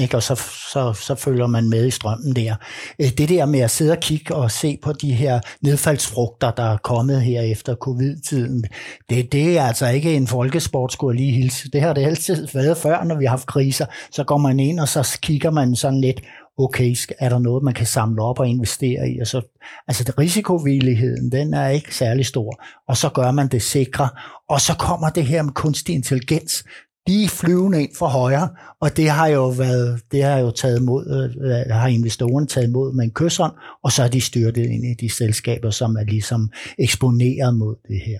Ikke? 0.00 0.16
Og 0.16 0.22
så, 0.22 0.34
så, 0.72 0.92
så 0.92 1.14
følger 1.14 1.46
man 1.46 1.68
med 1.68 1.86
i 1.86 1.90
strømmen 1.90 2.36
der. 2.36 2.54
Øh, 2.98 3.10
det 3.18 3.28
der 3.28 3.46
med 3.46 3.60
at 3.60 3.70
sidde 3.70 3.92
og 3.92 4.00
kigge 4.00 4.34
og 4.34 4.50
se 4.50 4.78
på 4.82 4.92
de 4.92 5.12
her 5.12 5.40
nedfaldsfrugter, 5.62 6.50
der 6.50 6.62
er 6.62 6.76
kommet 6.76 7.22
her 7.22 7.42
efter 7.42 7.74
covid-tiden, 7.74 8.64
det, 9.10 9.32
det 9.32 9.58
er 9.58 9.62
altså 9.62 9.88
ikke 9.88 10.14
en 10.14 10.26
folkesport, 10.26 10.92
skulle 10.92 11.16
jeg 11.16 11.24
lige 11.26 11.42
hilse. 11.42 11.70
Det 11.70 11.80
har 11.80 11.92
det 11.92 12.06
altid 12.06 12.48
været 12.54 12.76
før, 12.76 13.04
når 13.04 13.14
vi 13.14 13.24
har 13.24 13.30
haft 13.30 13.46
kriser. 13.46 13.86
Så 14.10 14.24
går 14.24 14.38
man 14.38 14.60
ind, 14.60 14.80
og 14.80 14.88
så 14.88 15.18
kigger 15.22 15.50
man 15.50 15.76
sådan 15.76 16.00
lidt, 16.00 16.20
okay, 16.58 16.96
er 17.18 17.28
der 17.28 17.38
noget, 17.38 17.62
man 17.62 17.74
kan 17.74 17.86
samle 17.86 18.22
op 18.22 18.38
og 18.38 18.48
investere 18.48 19.08
i? 19.08 19.20
Og 19.20 19.26
så, 19.26 19.40
altså 19.88 20.04
det, 20.04 20.18
risikovilligheden, 20.18 21.32
den 21.32 21.54
er 21.54 21.68
ikke 21.68 21.94
særlig 21.94 22.26
stor, 22.26 22.62
og 22.88 22.96
så 22.96 23.08
gør 23.08 23.30
man 23.30 23.48
det 23.48 23.62
sikre. 23.62 24.08
Og 24.48 24.60
så 24.60 24.74
kommer 24.78 25.08
det 25.08 25.26
her 25.26 25.42
med 25.42 25.52
kunstig 25.52 25.94
intelligens, 25.94 26.64
lige 27.06 27.28
flyvende 27.28 27.82
ind 27.82 27.90
for 27.98 28.06
højre, 28.06 28.48
og 28.80 28.96
det 28.96 29.10
har 29.10 29.26
jo 29.26 29.48
været, 29.48 30.02
det 30.12 30.22
har 30.22 30.38
jo 30.38 30.50
taget 30.50 30.82
mod, 30.82 31.32
øh, 31.44 31.74
har 31.74 31.88
investorerne 31.88 32.46
taget 32.46 32.70
mod 32.70 32.92
med 32.92 33.04
en 33.04 33.10
kysshånd, 33.10 33.52
og 33.84 33.92
så 33.92 34.02
er 34.02 34.08
de 34.08 34.20
styrtet 34.20 34.66
ind 34.66 34.84
i 34.84 34.94
de 35.06 35.10
selskaber, 35.10 35.70
som 35.70 35.96
er 35.96 36.04
ligesom 36.04 36.50
eksponeret 36.78 37.54
mod 37.54 37.76
det 37.88 38.00
her. 38.06 38.18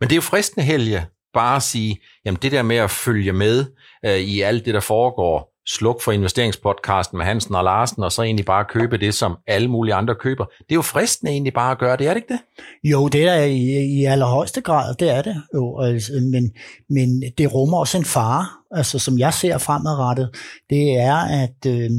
Men 0.00 0.08
det 0.08 0.12
er 0.12 0.16
jo 0.16 0.22
fristende, 0.22 0.66
Helge, 0.66 1.06
bare 1.34 1.56
at 1.56 1.62
sige, 1.62 2.00
jamen 2.24 2.38
det 2.42 2.52
der 2.52 2.62
med 2.62 2.76
at 2.76 2.90
følge 2.90 3.32
med 3.32 3.64
øh, 4.06 4.18
i 4.18 4.40
alt 4.40 4.64
det, 4.64 4.74
der 4.74 4.80
foregår, 4.80 5.49
sluk 5.70 6.02
for 6.02 6.12
investeringspodcasten 6.12 7.18
med 7.18 7.26
Hansen 7.26 7.54
og 7.54 7.64
Larsen, 7.64 8.02
og 8.02 8.12
så 8.12 8.22
egentlig 8.22 8.46
bare 8.46 8.64
købe 8.64 8.96
det, 8.96 9.14
som 9.14 9.36
alle 9.46 9.68
mulige 9.68 9.94
andre 9.94 10.14
køber. 10.14 10.44
Det 10.44 10.70
er 10.70 10.74
jo 10.74 10.82
fristende 10.82 11.32
egentlig 11.32 11.54
bare 11.54 11.70
at 11.70 11.78
gøre 11.78 11.96
det, 11.96 12.06
er 12.06 12.14
det 12.14 12.16
ikke 12.16 12.34
det? 12.34 12.40
Jo, 12.90 13.08
det 13.08 13.28
er 13.28 13.42
i, 13.42 14.00
i 14.00 14.04
allerhøjeste 14.04 14.60
grad, 14.60 14.94
det 14.94 15.10
er 15.10 15.22
det 15.22 15.42
jo, 15.54 15.80
altså, 15.80 16.12
men, 16.32 16.52
men 16.90 17.22
det 17.38 17.54
rummer 17.54 17.78
også 17.78 17.98
en 17.98 18.04
fare, 18.04 18.46
altså 18.70 18.98
som 18.98 19.18
jeg 19.18 19.34
ser 19.34 19.58
fremadrettet, 19.58 20.34
det 20.70 20.98
er, 20.98 21.16
at 21.16 21.66
øh, 21.66 21.90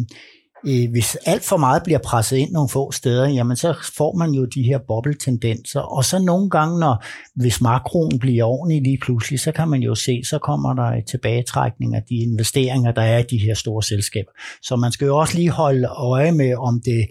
Øh, 0.67 0.91
hvis 0.91 1.15
alt 1.15 1.43
for 1.43 1.57
meget 1.57 1.83
bliver 1.83 1.99
presset 1.99 2.37
ind 2.37 2.51
nogle 2.51 2.69
få 2.69 2.91
steder, 2.91 3.29
jamen 3.29 3.57
så 3.57 3.75
får 3.97 4.15
man 4.17 4.31
jo 4.31 4.45
de 4.45 4.63
her 4.63 4.79
bobbeltendenser. 4.87 5.79
Og 5.79 6.05
så 6.05 6.19
nogle 6.19 6.49
gange, 6.49 6.79
når, 6.79 7.03
hvis 7.35 7.61
makroen 7.61 8.19
bliver 8.19 8.43
ordentlig 8.43 8.81
lige 8.81 8.97
pludselig, 9.01 9.39
så 9.39 9.51
kan 9.51 9.67
man 9.67 9.81
jo 9.81 9.95
se, 9.95 10.21
så 10.23 10.37
kommer 10.37 10.73
der 10.73 10.83
et 10.83 11.05
tilbagetrækning 11.05 11.95
af 11.95 12.03
de 12.09 12.15
investeringer, 12.15 12.91
der 12.91 13.01
er 13.01 13.19
i 13.19 13.25
de 13.29 13.37
her 13.37 13.53
store 13.53 13.83
selskaber. 13.83 14.31
Så 14.61 14.75
man 14.75 14.91
skal 14.91 15.05
jo 15.05 15.17
også 15.17 15.37
lige 15.37 15.49
holde 15.49 15.87
øje 15.87 16.31
med, 16.31 16.55
om 16.55 16.81
det 16.85 17.07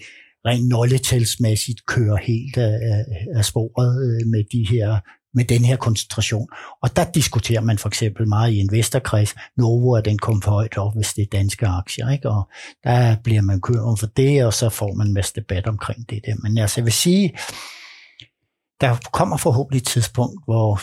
rent 0.47 0.69
nolletalsmæssigt 0.69 1.87
kører 1.87 2.17
helt 2.17 2.57
af, 2.57 3.05
af 3.35 3.45
sporet 3.45 3.95
øh, 4.07 4.27
med 4.27 4.45
de 4.53 4.67
her 4.71 5.01
med 5.35 5.45
den 5.45 5.65
her 5.65 5.77
koncentration. 5.77 6.49
Og 6.83 6.97
der 6.97 7.05
diskuterer 7.05 7.61
man 7.61 7.79
for 7.79 7.89
eksempel 7.89 8.29
meget 8.29 8.53
i 8.53 8.59
investorkreds, 8.59 9.35
Novo 9.57 9.93
er 9.93 10.01
den 10.01 10.19
kom 10.19 10.43
for 10.43 10.51
højt 10.51 10.79
op, 10.79 10.95
hvis 10.97 11.15
det 11.15 11.23
er 11.23 11.27
danske 11.33 11.67
aktier, 11.67 12.11
ikke? 12.11 12.31
og 12.31 12.49
der 12.85 13.17
bliver 13.25 13.43
man 13.43 13.61
kørt 13.61 13.99
for 13.99 14.07
det, 14.07 14.45
og 14.45 14.55
så 14.55 14.69
får 14.69 14.95
man 14.95 15.07
en 15.07 15.15
masse 15.15 15.33
debat 15.35 15.67
omkring 15.67 16.11
det 16.11 16.21
der. 16.27 16.35
Men 16.43 16.59
altså, 16.59 16.81
jeg 16.81 16.85
vil 16.85 16.93
sige, 16.93 17.33
der 18.81 18.97
kommer 19.13 19.37
forhåbentlig 19.37 19.79
et 19.79 19.87
tidspunkt, 19.87 20.45
hvor 20.45 20.81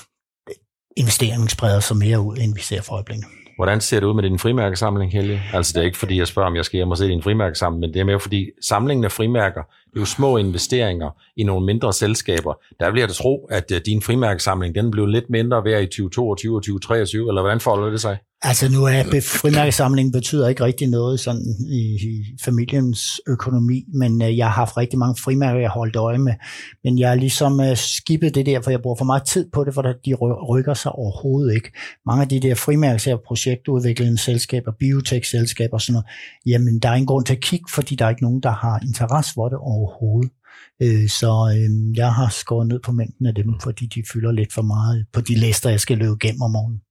investeringen 0.97 1.49
spreder 1.49 1.79
sig 1.79 1.97
mere 1.97 2.19
ud, 2.19 2.37
end 2.37 2.55
vi 2.55 2.61
ser 2.61 2.81
for 2.81 2.93
øjeblikket. 2.93 3.27
Hvordan 3.57 3.81
ser 3.81 3.99
det 3.99 4.07
ud 4.07 4.13
med 4.13 4.23
din 4.23 4.39
frimærkesamling, 4.39 5.11
Helge? 5.11 5.41
Altså 5.53 5.73
det 5.73 5.81
er 5.81 5.85
ikke 5.85 5.97
fordi, 5.97 6.19
jeg 6.19 6.27
spørger, 6.27 6.49
om 6.49 6.55
jeg 6.55 6.65
skal 6.65 6.77
hjem 6.77 6.91
og 6.91 6.97
se 6.97 7.07
din 7.07 7.23
frimærkesamling, 7.23 7.79
men 7.79 7.93
det 7.93 7.99
er 7.99 8.03
mere 8.03 8.19
fordi 8.19 8.49
samlingen 8.61 9.03
af 9.05 9.11
frimærker, 9.11 9.61
det 9.61 9.95
er 9.95 9.99
jo 9.99 10.05
små 10.05 10.37
investeringer 10.37 11.09
i 11.37 11.43
nogle 11.43 11.65
mindre 11.65 11.93
selskaber. 11.93 12.53
Der 12.79 12.91
bliver 12.91 13.07
jeg 13.07 13.15
tro, 13.15 13.47
at 13.51 13.71
øh, 13.71 13.81
din 13.85 14.01
frimærkesamling, 14.01 14.75
den 14.75 14.91
blev 14.91 15.05
lidt 15.05 15.29
mindre 15.29 15.63
værd 15.63 15.83
i 15.83 15.85
2022 15.85 16.55
og 16.55 16.61
2023, 16.61 17.29
eller 17.29 17.41
hvordan 17.41 17.59
forholder 17.59 17.89
det 17.89 18.01
sig? 18.01 18.17
Altså 18.41 18.69
nu 18.71 18.83
er 18.83 19.21
frimærkesamlingen 19.41 20.11
betyder 20.11 20.47
ikke 20.47 20.63
rigtig 20.63 20.87
noget 20.87 21.19
sådan 21.19 21.55
i, 21.69 21.79
i 21.79 22.37
familiens 22.45 23.21
økonomi, 23.27 23.83
men 23.93 24.21
øh, 24.21 24.37
jeg 24.37 24.45
har 24.45 24.53
haft 24.53 24.77
rigtig 24.77 24.99
mange 24.99 25.21
frimærker, 25.21 25.59
jeg 25.59 25.69
har 25.69 25.79
holdt 25.79 25.95
øje 25.95 26.17
med. 26.17 26.33
Men 26.83 26.99
jeg 26.99 27.09
har 27.09 27.15
ligesom 27.15 27.59
øh, 27.59 27.77
skippet 27.77 28.35
det 28.35 28.45
der, 28.45 28.61
for 28.61 28.71
jeg 28.71 28.81
bruger 28.81 28.95
for 28.95 29.05
meget 29.05 29.23
tid 29.23 29.49
på 29.53 29.63
det, 29.63 29.73
for 29.73 29.81
de 29.81 30.13
rykker 30.49 30.73
sig 30.73 30.91
overhovedet 30.91 31.55
ikke. 31.55 31.71
Mange 32.05 32.21
af 32.21 32.29
de 32.29 32.39
der 32.39 32.55
frimærker, 32.55 33.17
projektudviklende 33.27 34.17
selskaber, 34.17 34.71
biotech-selskaber 34.79 35.73
og 35.73 35.81
sådan 35.81 35.93
noget, 35.93 36.07
jamen 36.45 36.79
der 36.79 36.89
er 36.89 36.95
ingen 36.95 37.07
grund 37.07 37.25
til 37.25 37.35
at 37.35 37.41
kigge, 37.41 37.65
fordi 37.71 37.95
der 37.95 38.05
er 38.05 38.09
ikke 38.09 38.23
nogen, 38.23 38.41
der 38.43 38.51
har 38.51 38.79
interesse 38.87 39.31
for 39.33 39.49
det 39.49 39.57
overhovedet. 39.57 40.31
Øh, 40.83 41.09
så 41.09 41.31
øh, 41.55 41.97
jeg 41.97 42.13
har 42.13 42.29
skåret 42.29 42.67
ned 42.67 42.79
på 42.85 42.91
mængden 42.91 43.25
af 43.25 43.35
dem, 43.35 43.59
fordi 43.63 43.85
de 43.85 44.03
fylder 44.13 44.31
lidt 44.31 44.53
for 44.53 44.61
meget 44.61 45.05
på 45.13 45.21
de 45.21 45.35
lister, 45.35 45.69
jeg 45.69 45.79
skal 45.79 45.97
løbe 45.97 46.17
gennem 46.19 46.41
om 46.41 46.51
morgenen. 46.51 46.81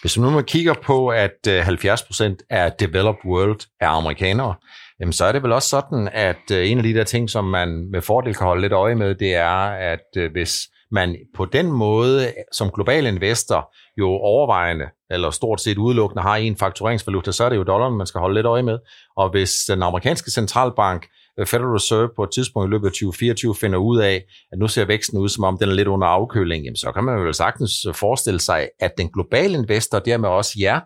Hvis 0.00 0.18
nu 0.18 0.30
man 0.30 0.44
kigger 0.44 0.74
på, 0.82 1.08
at 1.08 1.46
øh, 1.48 1.68
70% 1.68 2.46
af 2.50 2.72
developed 2.72 3.24
world 3.30 3.60
er 3.80 3.88
amerikanere, 3.88 4.54
jamen 5.00 5.12
så 5.12 5.24
er 5.24 5.32
det 5.32 5.42
vel 5.42 5.52
også 5.52 5.68
sådan, 5.68 6.08
at 6.12 6.50
øh, 6.52 6.70
en 6.70 6.78
af 6.78 6.84
de 6.84 6.94
der 6.94 7.04
ting, 7.04 7.30
som 7.30 7.44
man 7.44 7.90
med 7.90 8.02
fordel 8.02 8.34
kan 8.34 8.46
holde 8.46 8.62
lidt 8.62 8.72
øje 8.72 8.94
med, 8.94 9.14
det 9.14 9.34
er, 9.34 9.66
at 9.68 10.16
øh, 10.16 10.32
hvis 10.32 10.68
man 10.90 11.16
på 11.36 11.44
den 11.44 11.72
måde 11.72 12.32
som 12.52 12.70
global 12.70 13.06
investor 13.06 13.74
jo 13.98 14.08
overvejende, 14.08 14.86
eller 15.10 15.30
stort 15.30 15.60
set 15.60 15.78
udelukkende 15.78 16.22
har 16.22 16.36
en 16.36 16.56
faktureringsvaluta, 16.56 17.32
så 17.32 17.44
er 17.44 17.48
det 17.48 17.56
jo 17.56 17.62
dollaren, 17.62 17.96
man 17.96 18.06
skal 18.06 18.20
holde 18.20 18.34
lidt 18.34 18.46
øje 18.46 18.62
med. 18.62 18.78
Og 19.16 19.30
hvis 19.30 19.52
den 19.68 19.82
amerikanske 19.82 20.30
centralbank 20.30 21.06
Federal 21.38 21.72
Reserve 21.72 22.08
på 22.16 22.22
et 22.24 22.30
tidspunkt 22.34 22.68
i 22.68 22.70
løbet 22.70 22.86
af 22.86 22.92
2024 22.92 23.54
finder 23.54 23.78
ud 23.78 23.98
af, 23.98 24.24
at 24.52 24.58
nu 24.58 24.68
ser 24.68 24.84
væksten 24.84 25.18
ud, 25.18 25.28
som 25.28 25.44
om 25.44 25.58
den 25.58 25.68
er 25.68 25.74
lidt 25.74 25.88
under 25.88 26.06
afkøling, 26.06 26.64
jamen 26.64 26.76
så 26.76 26.92
kan 26.92 27.04
man 27.04 27.24
vel 27.24 27.34
sagtens 27.34 27.86
øh, 27.86 27.94
forestille 27.94 28.40
sig, 28.40 28.68
at 28.80 28.92
den 28.98 29.08
globale 29.08 29.54
investor, 29.54 29.98
dermed 29.98 30.28
også 30.28 30.52
jer, 30.60 30.80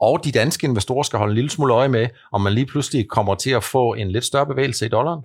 og 0.00 0.24
de 0.24 0.32
danske 0.32 0.66
investorer 0.66 1.02
skal 1.02 1.18
holde 1.18 1.30
en 1.30 1.34
lille 1.34 1.50
smule 1.50 1.74
øje 1.74 1.88
med, 1.88 2.08
om 2.32 2.40
man 2.40 2.52
lige 2.52 2.66
pludselig 2.66 3.08
kommer 3.08 3.34
til 3.34 3.50
at 3.50 3.64
få 3.64 3.94
en 3.94 4.10
lidt 4.10 4.24
større 4.24 4.46
bevægelse 4.46 4.86
i 4.86 4.88
dollaren. 4.88 5.22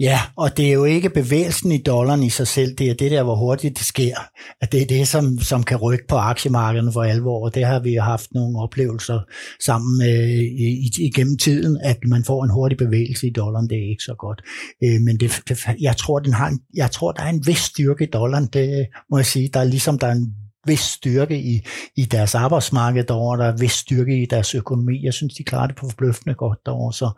Ja, 0.00 0.20
og 0.36 0.56
det 0.56 0.68
er 0.68 0.72
jo 0.72 0.84
ikke 0.84 1.10
bevægelsen 1.10 1.72
i 1.72 1.82
dollaren 1.82 2.22
i 2.22 2.30
sig 2.30 2.48
selv, 2.48 2.74
det 2.74 2.90
er 2.90 2.94
det 2.94 3.10
der, 3.10 3.22
hvor 3.22 3.36
hurtigt 3.36 3.78
det 3.78 3.86
sker. 3.86 4.16
At 4.60 4.72
det 4.72 4.82
er 4.82 4.86
det, 4.86 5.08
som, 5.08 5.38
som 5.38 5.62
kan 5.62 5.76
rykke 5.76 6.04
på 6.08 6.16
aktiemarkederne 6.16 6.92
for 6.92 7.02
alvor, 7.02 7.44
og 7.44 7.54
det 7.54 7.64
har 7.64 7.80
vi 7.80 7.94
haft 7.94 8.34
nogle 8.34 8.58
oplevelser 8.58 9.20
sammen 9.64 10.02
øh, 10.02 10.38
i, 10.38 10.90
igennem 10.98 11.38
tiden, 11.38 11.78
at 11.84 11.98
man 12.06 12.24
får 12.24 12.44
en 12.44 12.50
hurtig 12.50 12.78
bevægelse 12.78 13.26
i 13.26 13.30
dollaren, 13.30 13.70
det 13.70 13.78
er 13.78 13.90
ikke 13.90 14.02
så 14.02 14.14
godt. 14.18 14.42
Øh, 14.84 15.00
men 15.00 15.20
det, 15.20 15.42
det, 15.48 15.66
jeg, 15.80 15.96
tror, 15.96 16.18
den 16.18 16.32
har 16.32 16.48
en, 16.48 16.60
jeg 16.74 16.90
tror, 16.90 17.12
der 17.12 17.22
er 17.22 17.28
en 17.28 17.46
vis 17.46 17.58
styrke 17.58 18.04
i 18.04 18.10
dollaren, 18.10 18.48
det 18.52 18.86
må 19.10 19.18
jeg 19.18 19.26
sige. 19.26 19.50
Der 19.54 19.60
er 19.60 19.64
ligesom 19.64 19.98
der 19.98 20.06
er 20.06 20.12
en 20.12 20.34
vis 20.68 20.80
styrke 20.80 21.38
i, 21.38 21.66
i 21.96 22.04
deres 22.04 22.34
arbejdsmarked 22.34 23.04
derovre, 23.04 23.38
der 23.38 23.52
er 23.52 23.56
vis 23.56 23.72
styrke 23.72 24.22
i 24.22 24.26
deres 24.26 24.54
økonomi. 24.54 25.04
Jeg 25.04 25.14
synes, 25.14 25.34
de 25.34 25.44
klarer 25.44 25.66
det 25.66 25.76
på 25.76 25.88
forbløffende 25.88 26.34
godt 26.34 26.58
derovre, 26.66 26.92
så 26.92 27.10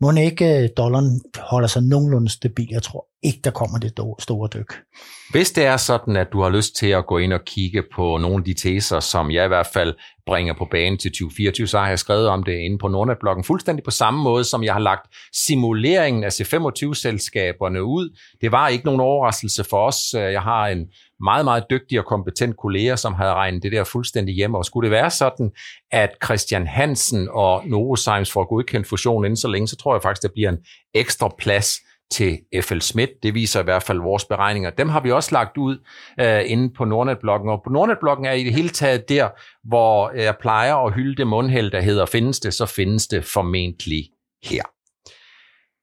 må 0.00 0.12
ikke 0.12 0.62
øh, 0.62 0.68
dollaren 0.76 1.20
holder 1.38 1.68
sig 1.68 1.82
nogenlunde 1.82 2.28
stabil. 2.28 2.68
Jeg 2.70 2.82
tror 2.82 3.06
ikke, 3.22 3.40
der 3.44 3.50
kommer 3.50 3.78
det 3.78 3.92
store 4.18 4.48
dyk. 4.54 4.74
Hvis 5.30 5.50
det 5.50 5.64
er 5.64 5.76
sådan, 5.76 6.16
at 6.16 6.32
du 6.32 6.42
har 6.42 6.50
lyst 6.50 6.76
til 6.76 6.86
at 6.86 7.06
gå 7.06 7.18
ind 7.18 7.32
og 7.32 7.40
kigge 7.46 7.82
på 7.94 8.18
nogle 8.18 8.36
af 8.36 8.44
de 8.44 8.54
teser, 8.54 9.00
som 9.00 9.30
jeg 9.30 9.44
i 9.44 9.48
hvert 9.48 9.66
fald 9.72 9.94
bringer 10.26 10.54
på 10.58 10.68
banen 10.70 10.98
til 10.98 11.10
2024, 11.10 11.66
så 11.66 11.78
har 11.78 11.88
jeg 11.88 11.98
skrevet 11.98 12.28
om 12.28 12.42
det 12.42 12.52
inde 12.52 12.78
på 12.78 12.88
Nordnet-bloggen, 12.88 13.44
fuldstændig 13.44 13.84
på 13.84 13.90
samme 13.90 14.22
måde, 14.22 14.44
som 14.44 14.64
jeg 14.64 14.72
har 14.72 14.80
lagt 14.80 15.14
simuleringen 15.46 16.24
af 16.24 16.28
C25-selskaberne 16.28 17.84
ud. 17.84 18.18
Det 18.40 18.52
var 18.52 18.68
ikke 18.68 18.84
nogen 18.84 19.00
overraskelse 19.00 19.64
for 19.64 19.86
os. 19.86 20.14
Jeg 20.14 20.42
har 20.42 20.66
en 20.66 20.86
meget, 21.22 21.44
meget 21.44 21.64
dygtig 21.70 21.98
og 21.98 22.04
kompetent 22.04 22.56
kolleger, 22.56 22.96
som 22.96 23.14
havde 23.14 23.32
regnet 23.32 23.62
det 23.62 23.72
der 23.72 23.84
fuldstændig 23.84 24.34
hjem. 24.34 24.54
Og 24.54 24.64
skulle 24.64 24.84
det 24.84 24.90
være 24.90 25.10
sådan, 25.10 25.50
at 25.90 26.10
Christian 26.24 26.66
Hansen 26.66 27.28
og 27.32 27.62
Novozymes 27.66 28.32
får 28.32 28.44
godkendt 28.48 28.86
fusionen 28.86 29.24
inden 29.24 29.36
så 29.36 29.48
længe, 29.48 29.68
så 29.68 29.76
tror 29.76 29.94
jeg 29.94 30.02
faktisk, 30.02 30.22
der 30.22 30.34
bliver 30.34 30.50
en 30.50 30.58
ekstra 30.94 31.34
plads 31.38 31.76
til 32.12 32.38
FL 32.62 32.78
Schmidt. 32.78 33.10
Det 33.22 33.34
viser 33.34 33.60
i 33.60 33.64
hvert 33.64 33.82
fald 33.82 33.98
vores 33.98 34.24
beregninger. 34.24 34.70
Dem 34.70 34.88
har 34.88 35.00
vi 35.00 35.10
også 35.10 35.28
lagt 35.32 35.56
ud 35.56 35.78
uh, 36.22 36.50
inde 36.50 36.74
på 36.74 36.84
Nordnet-bloggen. 36.84 37.50
Og 37.50 37.60
på 37.64 37.70
Nordnet-bloggen 37.70 38.24
er 38.24 38.32
i 38.32 38.44
det 38.44 38.54
hele 38.54 38.68
taget 38.68 39.08
der, 39.08 39.28
hvor 39.68 40.10
jeg 40.10 40.36
plejer 40.40 40.74
at 40.74 40.94
hylde 40.94 41.16
det 41.16 41.26
mundhæld, 41.26 41.70
der 41.70 41.80
hedder, 41.80 42.06
findes 42.06 42.40
det, 42.40 42.54
så 42.54 42.66
findes 42.66 43.06
det 43.06 43.24
formentlig 43.24 44.08
her. 44.44 44.62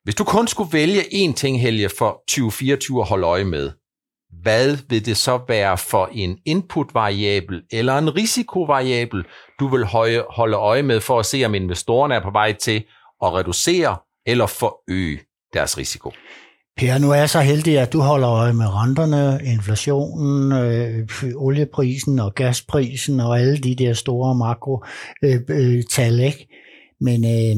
Hvis 0.03 0.15
du 0.15 0.23
kun 0.23 0.47
skulle 0.47 0.73
vælge 0.73 1.01
én 1.01 1.33
ting, 1.33 1.61
Helge, 1.61 1.89
for 1.97 2.23
2024 2.27 3.01
at 3.01 3.07
holde 3.07 3.27
øje 3.27 3.43
med, 3.43 3.71
hvad 4.41 4.77
vil 4.89 5.05
det 5.05 5.17
så 5.17 5.39
være 5.47 5.77
for 5.77 6.09
en 6.11 6.37
input-variabel 6.45 7.61
eller 7.71 7.97
en 7.97 8.15
risikovariabel, 8.15 9.23
du 9.59 9.67
vil 9.67 9.85
holde 10.29 10.57
øje 10.57 10.83
med 10.83 11.01
for 11.01 11.19
at 11.19 11.25
se, 11.25 11.45
om 11.45 11.55
investorerne 11.55 12.15
er 12.15 12.23
på 12.23 12.31
vej 12.31 12.53
til 12.53 12.83
at 13.23 13.33
reducere 13.33 13.97
eller 14.25 14.45
forøge 14.45 15.19
deres 15.53 15.77
risiko? 15.77 16.11
Per, 16.77 16.97
nu 16.97 17.11
er 17.11 17.15
jeg 17.15 17.29
så 17.29 17.39
heldig, 17.39 17.79
at 17.79 17.93
du 17.93 17.99
holder 18.01 18.29
øje 18.29 18.53
med 18.53 18.65
renterne, 18.65 19.39
inflationen, 19.45 20.51
øh, 20.51 21.07
olieprisen 21.35 22.19
og 22.19 22.35
gasprisen 22.35 23.19
og 23.19 23.39
alle 23.39 23.57
de 23.57 23.75
der 23.75 23.93
store 23.93 24.35
makrotal, 24.35 26.21
øh, 26.23 26.25
øh, 26.25 26.33
Men 27.01 27.25
øh, 27.25 27.57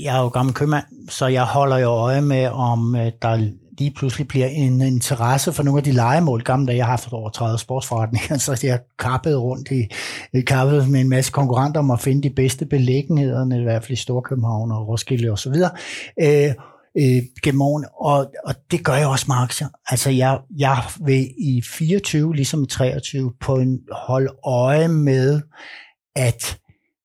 jeg 0.00 0.16
er 0.16 0.22
jo 0.22 0.28
gammel 0.28 0.54
købmand, 0.54 0.84
så 1.08 1.26
jeg 1.26 1.44
holder 1.44 1.78
jo 1.78 1.88
øje 1.88 2.22
med, 2.22 2.46
om 2.46 2.96
øh, 2.96 3.12
der 3.22 3.50
lige 3.78 3.90
pludselig 3.90 4.28
bliver 4.28 4.46
en 4.46 4.80
interesse 4.80 5.52
for 5.52 5.62
nogle 5.62 5.78
af 5.78 5.84
de 5.84 5.92
legemål, 5.92 6.42
gamle 6.42 6.66
dage, 6.66 6.76
jeg 6.76 6.84
har 6.84 6.90
haft 6.90 7.12
over 7.12 7.30
30 7.30 7.58
sportsforretninger, 7.58 8.38
så 8.46 8.60
jeg 8.62 8.80
kappet 8.98 9.38
rundt 9.38 9.70
i, 9.70 9.88
øh, 10.34 10.44
kappet 10.44 10.88
med 10.88 11.00
en 11.00 11.08
masse 11.08 11.32
konkurrenter 11.32 11.80
om 11.80 11.90
at 11.90 12.00
finde 12.00 12.22
de 12.28 12.34
bedste 12.34 12.66
beliggenhederne, 12.66 13.60
i 13.60 13.62
hvert 13.62 13.84
fald 13.84 13.98
i 13.98 14.00
Storkøbenhavn 14.02 14.72
og 14.72 14.88
Roskilde 14.88 15.30
og 15.30 15.38
så 15.38 15.50
videre, 15.50 15.70
øh, 16.22 16.54
øh, 16.98 17.22
gennem 17.42 17.62
årene, 17.62 17.86
og, 18.00 18.32
og 18.44 18.54
det 18.70 18.84
gør 18.84 18.94
jeg 18.94 19.06
også 19.06 19.24
med 19.28 19.36
aktier. 19.36 19.68
Altså 19.86 20.10
jeg, 20.10 20.38
jeg 20.58 20.76
vil 21.00 21.28
i 21.38 21.62
24, 21.62 22.34
ligesom 22.34 22.62
i 22.62 22.66
23, 22.66 23.32
på 23.40 23.56
en 23.56 23.78
hold 23.92 24.28
øje 24.44 24.88
med, 24.88 25.40
at 26.16 26.58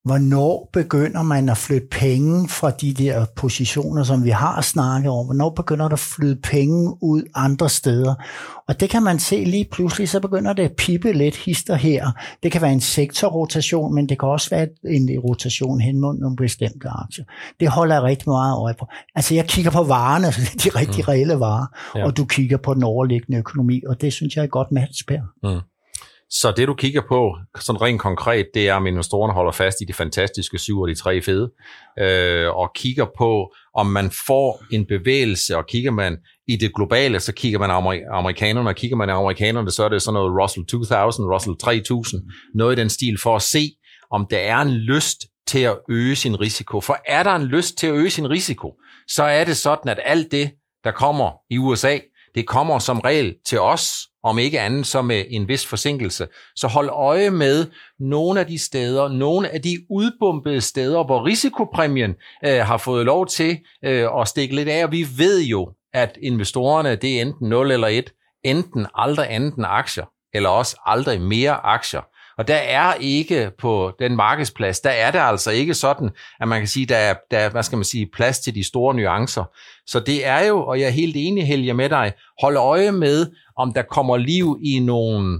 hvornår 0.08 0.70
begynder 0.74 1.22
man 1.22 1.50
at 1.50 1.58
flytte 1.58 1.88
penge 1.91 2.50
fra 2.50 2.72
de 2.72 2.93
der 2.93 3.26
positioner, 3.36 4.04
som 4.04 4.24
vi 4.24 4.30
har 4.30 4.62
snakket 4.62 5.12
om? 5.12 5.26
Hvornår 5.26 5.50
begynder 5.50 5.88
der 5.88 5.93
at 5.93 6.00
flytte 6.00 6.41
penge 6.41 7.04
ud 7.04 7.24
andre 7.36 7.70
steder? 7.70 8.15
Og 8.67 8.80
det 8.80 8.89
kan 8.89 9.04
man 9.04 9.20
se 9.20 9.43
lige 9.43 9.67
pludselig, 9.72 10.10
så 10.10 10.20
begynder 10.20 10.54
det 10.54 10.63
at 10.63 10.76
pippe 10.78 11.12
lidt 11.12 11.36
hister 11.36 11.76
her. 11.76 12.12
Det 12.43 12.52
kan 12.52 12.62
være 12.62 12.74
en 12.74 12.82
sektorrotation, 12.82 13.96
men 13.96 14.10
det 14.10 14.20
kan 14.20 14.30
også 14.30 14.50
være 14.50 14.67
en 14.88 15.10
rotation 15.20 15.82
hen 15.82 16.00
mod 16.00 16.17
nogle 16.17 16.36
bestemte 16.36 16.88
aktier. 16.89 17.26
Det 17.60 17.67
holder 17.67 17.96
jeg 17.96 18.04
rigtig 18.04 18.30
meget 18.30 18.58
øje 18.58 18.74
på. 18.80 18.88
Altså 19.15 19.36
jeg 19.36 19.46
kigger 19.46 19.72
på 19.72 19.84
varerne, 19.84 20.28
de 20.63 20.70
rigtig 20.80 21.04
mm. 21.08 21.12
reelle 21.12 21.39
varer, 21.39 21.65
ja. 21.96 22.06
og 22.06 22.17
du 22.17 22.26
kigger 22.26 22.58
på 22.58 22.74
den 22.74 22.84
overliggende 22.84 23.38
økonomi, 23.38 23.82
og 23.88 24.02
det 24.02 24.13
synes 24.13 24.36
jeg 24.36 24.43
er 24.43 24.48
godt 24.48 24.72
match, 24.72 25.06
Per. 25.08 25.22
Mm. 25.43 25.62
Så 26.29 26.51
det, 26.51 26.67
du 26.67 26.73
kigger 26.73 27.01
på, 27.09 27.37
sådan 27.59 27.81
rent 27.81 28.01
konkret, 28.01 28.47
det 28.53 28.67
er, 28.69 28.73
om 28.73 28.87
investorerne 28.87 29.33
holder 29.33 29.51
fast 29.51 29.81
i 29.81 29.85
de 29.85 29.93
fantastiske 29.93 30.57
syv 30.57 30.79
og 30.79 30.87
de 30.87 30.95
tre 30.95 31.21
fede, 31.21 31.51
øh, 31.99 32.55
og 32.55 32.71
kigger 32.75 33.05
på, 33.17 33.53
om 33.75 33.85
man 33.85 34.11
får 34.27 34.63
en 34.71 34.85
bevægelse, 34.85 35.57
og 35.57 35.65
kigger 35.67 35.91
man 35.91 36.17
i 36.47 36.55
det 36.55 36.75
globale, 36.75 37.19
så 37.19 37.33
kigger 37.33 37.59
man 37.59 37.69
amer- 37.71 38.13
amerikanerne, 38.13 38.69
og 38.69 38.75
kigger 38.75 38.97
man 38.97 39.09
amerikanerne, 39.09 39.71
så 39.71 39.83
er 39.83 39.89
det 39.89 40.01
sådan 40.01 40.13
noget 40.13 40.41
Russell 40.41 40.65
2000, 40.65 41.25
Russell 41.25 41.57
3000, 41.57 42.21
noget 42.55 42.77
i 42.77 42.81
den 42.81 42.89
stil, 42.89 43.17
for 43.19 43.35
at 43.35 43.41
se, 43.41 43.71
om 44.11 44.27
der 44.29 44.37
er 44.37 44.57
en 44.57 44.71
lyst 44.71 45.25
til 45.47 45.59
at 45.59 45.77
øge 45.89 46.15
sin 46.15 46.39
risiko. 46.39 46.81
For 46.81 46.97
er 47.05 47.23
der 47.23 47.35
en 47.35 47.43
lyst 47.45 47.77
til 47.77 47.87
at 47.87 47.93
øge 47.93 48.09
sin 48.09 48.29
risiko, 48.29 48.73
så 49.07 49.23
er 49.23 49.43
det 49.43 49.57
sådan, 49.57 49.91
at 49.91 49.99
alt 50.03 50.31
det, 50.31 50.51
der 50.83 50.91
kommer 50.91 51.31
i 51.49 51.57
USA, 51.57 51.97
det 52.38 52.47
kommer 52.47 52.80
som 52.80 53.00
regel 53.00 53.36
til 53.45 53.60
os, 53.60 54.08
om 54.23 54.39
ikke 54.39 54.60
andet 54.60 54.88
så 54.88 55.02
med 55.02 55.23
en 55.30 55.47
vis 55.47 55.65
forsinkelse. 55.65 56.28
Så 56.56 56.67
hold 56.67 56.89
øje 56.89 57.30
med 57.30 57.65
nogle 58.00 58.39
af 58.39 58.47
de 58.47 58.60
steder, 58.60 59.08
nogle 59.08 59.50
af 59.50 59.62
de 59.62 59.78
udbumpede 59.89 60.62
steder, 60.62 61.06
hvor 61.06 61.26
risikopræmien 61.26 62.15
øh, 62.45 62.60
har 62.60 62.78
fået 62.78 63.06
lov 63.06 63.28
til 63.28 63.58
øh, 63.86 64.08
at 64.19 64.28
stikke 64.28 64.56
lidt 64.56 64.69
af. 64.69 64.86
Og 64.86 64.91
vi 64.91 65.08
ved 65.17 65.43
jo, 65.43 65.69
at 65.93 66.17
investorerne, 66.21 66.95
det 66.95 67.17
er 67.17 67.21
enten 67.21 67.50
0 67.50 67.71
eller 67.71 67.88
1, 67.88 68.13
enten 68.43 68.88
aldrig 68.95 69.28
andet 69.30 69.56
end 69.56 69.65
aktier, 69.67 70.06
eller 70.34 70.50
også 70.50 70.78
aldrig 70.86 71.21
mere 71.21 71.65
aktier. 71.65 72.02
Og 72.38 72.47
der 72.47 72.56
er 72.56 72.93
ikke 72.93 73.52
på 73.58 73.91
den 74.00 74.15
markedsplads, 74.15 74.80
der 74.80 74.89
er 74.89 75.12
det 75.12 75.19
altså 75.19 75.52
ikke 75.52 75.73
sådan, 75.73 76.10
at 76.41 76.47
man 76.47 76.62
kan 76.62 76.67
sige, 76.67 76.86
der 76.86 76.97
er, 76.97 77.15
der 77.32 77.38
er, 77.38 77.50
hvad 77.50 77.63
skal 77.63 77.78
man 77.78 77.86
sige, 77.86 78.10
plads 78.13 78.39
til 78.39 78.56
de 78.56 78.63
store 78.63 78.95
nuancer. 78.95 79.43
Så 79.88 80.00
det 80.00 80.26
er 80.26 80.45
jo, 80.45 80.65
og 80.65 80.80
jeg 80.80 80.86
er 80.86 80.91
helt 80.91 81.15
enig, 81.17 81.47
Helge, 81.47 81.73
med 81.73 81.89
dig, 81.89 82.13
hold 82.41 82.58
øje 82.58 82.91
med, 82.91 83.32
om 83.58 83.73
der 83.73 83.82
kommer 83.82 84.17
liv 84.17 84.60
i 84.63 84.80
nogle 84.80 85.39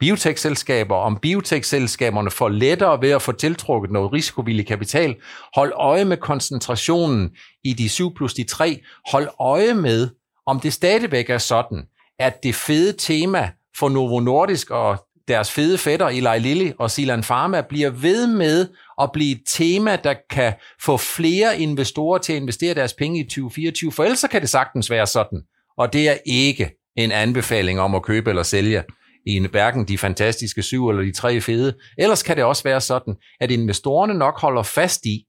biotech-selskaber, 0.00 0.96
om 0.96 1.18
biotech-selskaberne 1.22 2.30
får 2.30 2.48
lettere 2.48 3.02
ved 3.02 3.10
at 3.10 3.22
få 3.22 3.32
tiltrukket 3.32 3.90
noget 3.90 4.12
risikovillig 4.12 4.66
kapital. 4.66 5.14
Hold 5.54 5.72
øje 5.76 6.04
med 6.04 6.16
koncentrationen 6.16 7.30
i 7.64 7.72
de 7.72 7.88
7 7.88 8.14
plus 8.14 8.34
de 8.34 8.44
3. 8.44 8.80
Hold 9.10 9.28
øje 9.40 9.74
med, 9.74 10.08
om 10.46 10.60
det 10.60 10.72
stadigvæk 10.72 11.30
er 11.30 11.38
sådan, 11.38 11.84
at 12.18 12.42
det 12.42 12.54
fede 12.54 12.92
tema 12.98 13.50
for 13.78 13.88
Novo 13.88 14.20
Nordisk 14.20 14.70
og 14.70 14.98
deres 15.28 15.50
fede 15.50 15.78
fætter 15.78 16.08
Eli 16.08 16.38
Lilly 16.38 16.70
og 16.78 16.90
Silan 16.90 17.22
Pharma 17.22 17.60
bliver 17.60 17.90
ved 17.90 18.26
med 18.26 18.68
at 19.02 19.10
blive 19.12 19.36
et 19.36 19.42
tema, 19.46 19.96
der 19.96 20.14
kan 20.30 20.52
få 20.82 20.96
flere 20.96 21.60
investorer 21.60 22.18
til 22.18 22.32
at 22.32 22.36
investere 22.36 22.74
deres 22.74 22.92
penge 22.92 23.20
i 23.20 23.22
2024, 23.22 23.92
for 23.92 24.04
ellers 24.04 24.24
kan 24.30 24.40
det 24.40 24.48
sagtens 24.48 24.90
være 24.90 25.06
sådan. 25.06 25.42
Og 25.78 25.92
det 25.92 26.08
er 26.08 26.16
ikke 26.26 26.70
en 26.96 27.12
anbefaling 27.12 27.80
om 27.80 27.94
at 27.94 28.02
købe 28.02 28.30
eller 28.30 28.42
sælge 28.42 28.84
i 29.26 29.36
en, 29.36 29.50
hverken 29.50 29.88
de 29.88 29.98
fantastiske 29.98 30.62
syv 30.62 30.88
eller 30.88 31.02
de 31.02 31.12
tre 31.12 31.40
fede. 31.40 31.74
Ellers 31.98 32.22
kan 32.22 32.36
det 32.36 32.44
også 32.44 32.62
være 32.62 32.80
sådan, 32.80 33.14
at 33.40 33.50
investorerne 33.50 34.14
nok 34.14 34.40
holder 34.40 34.62
fast 34.62 35.06
i 35.06 35.24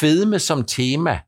fedme 0.00 0.38
som 0.38 0.64
tema, 0.64 1.20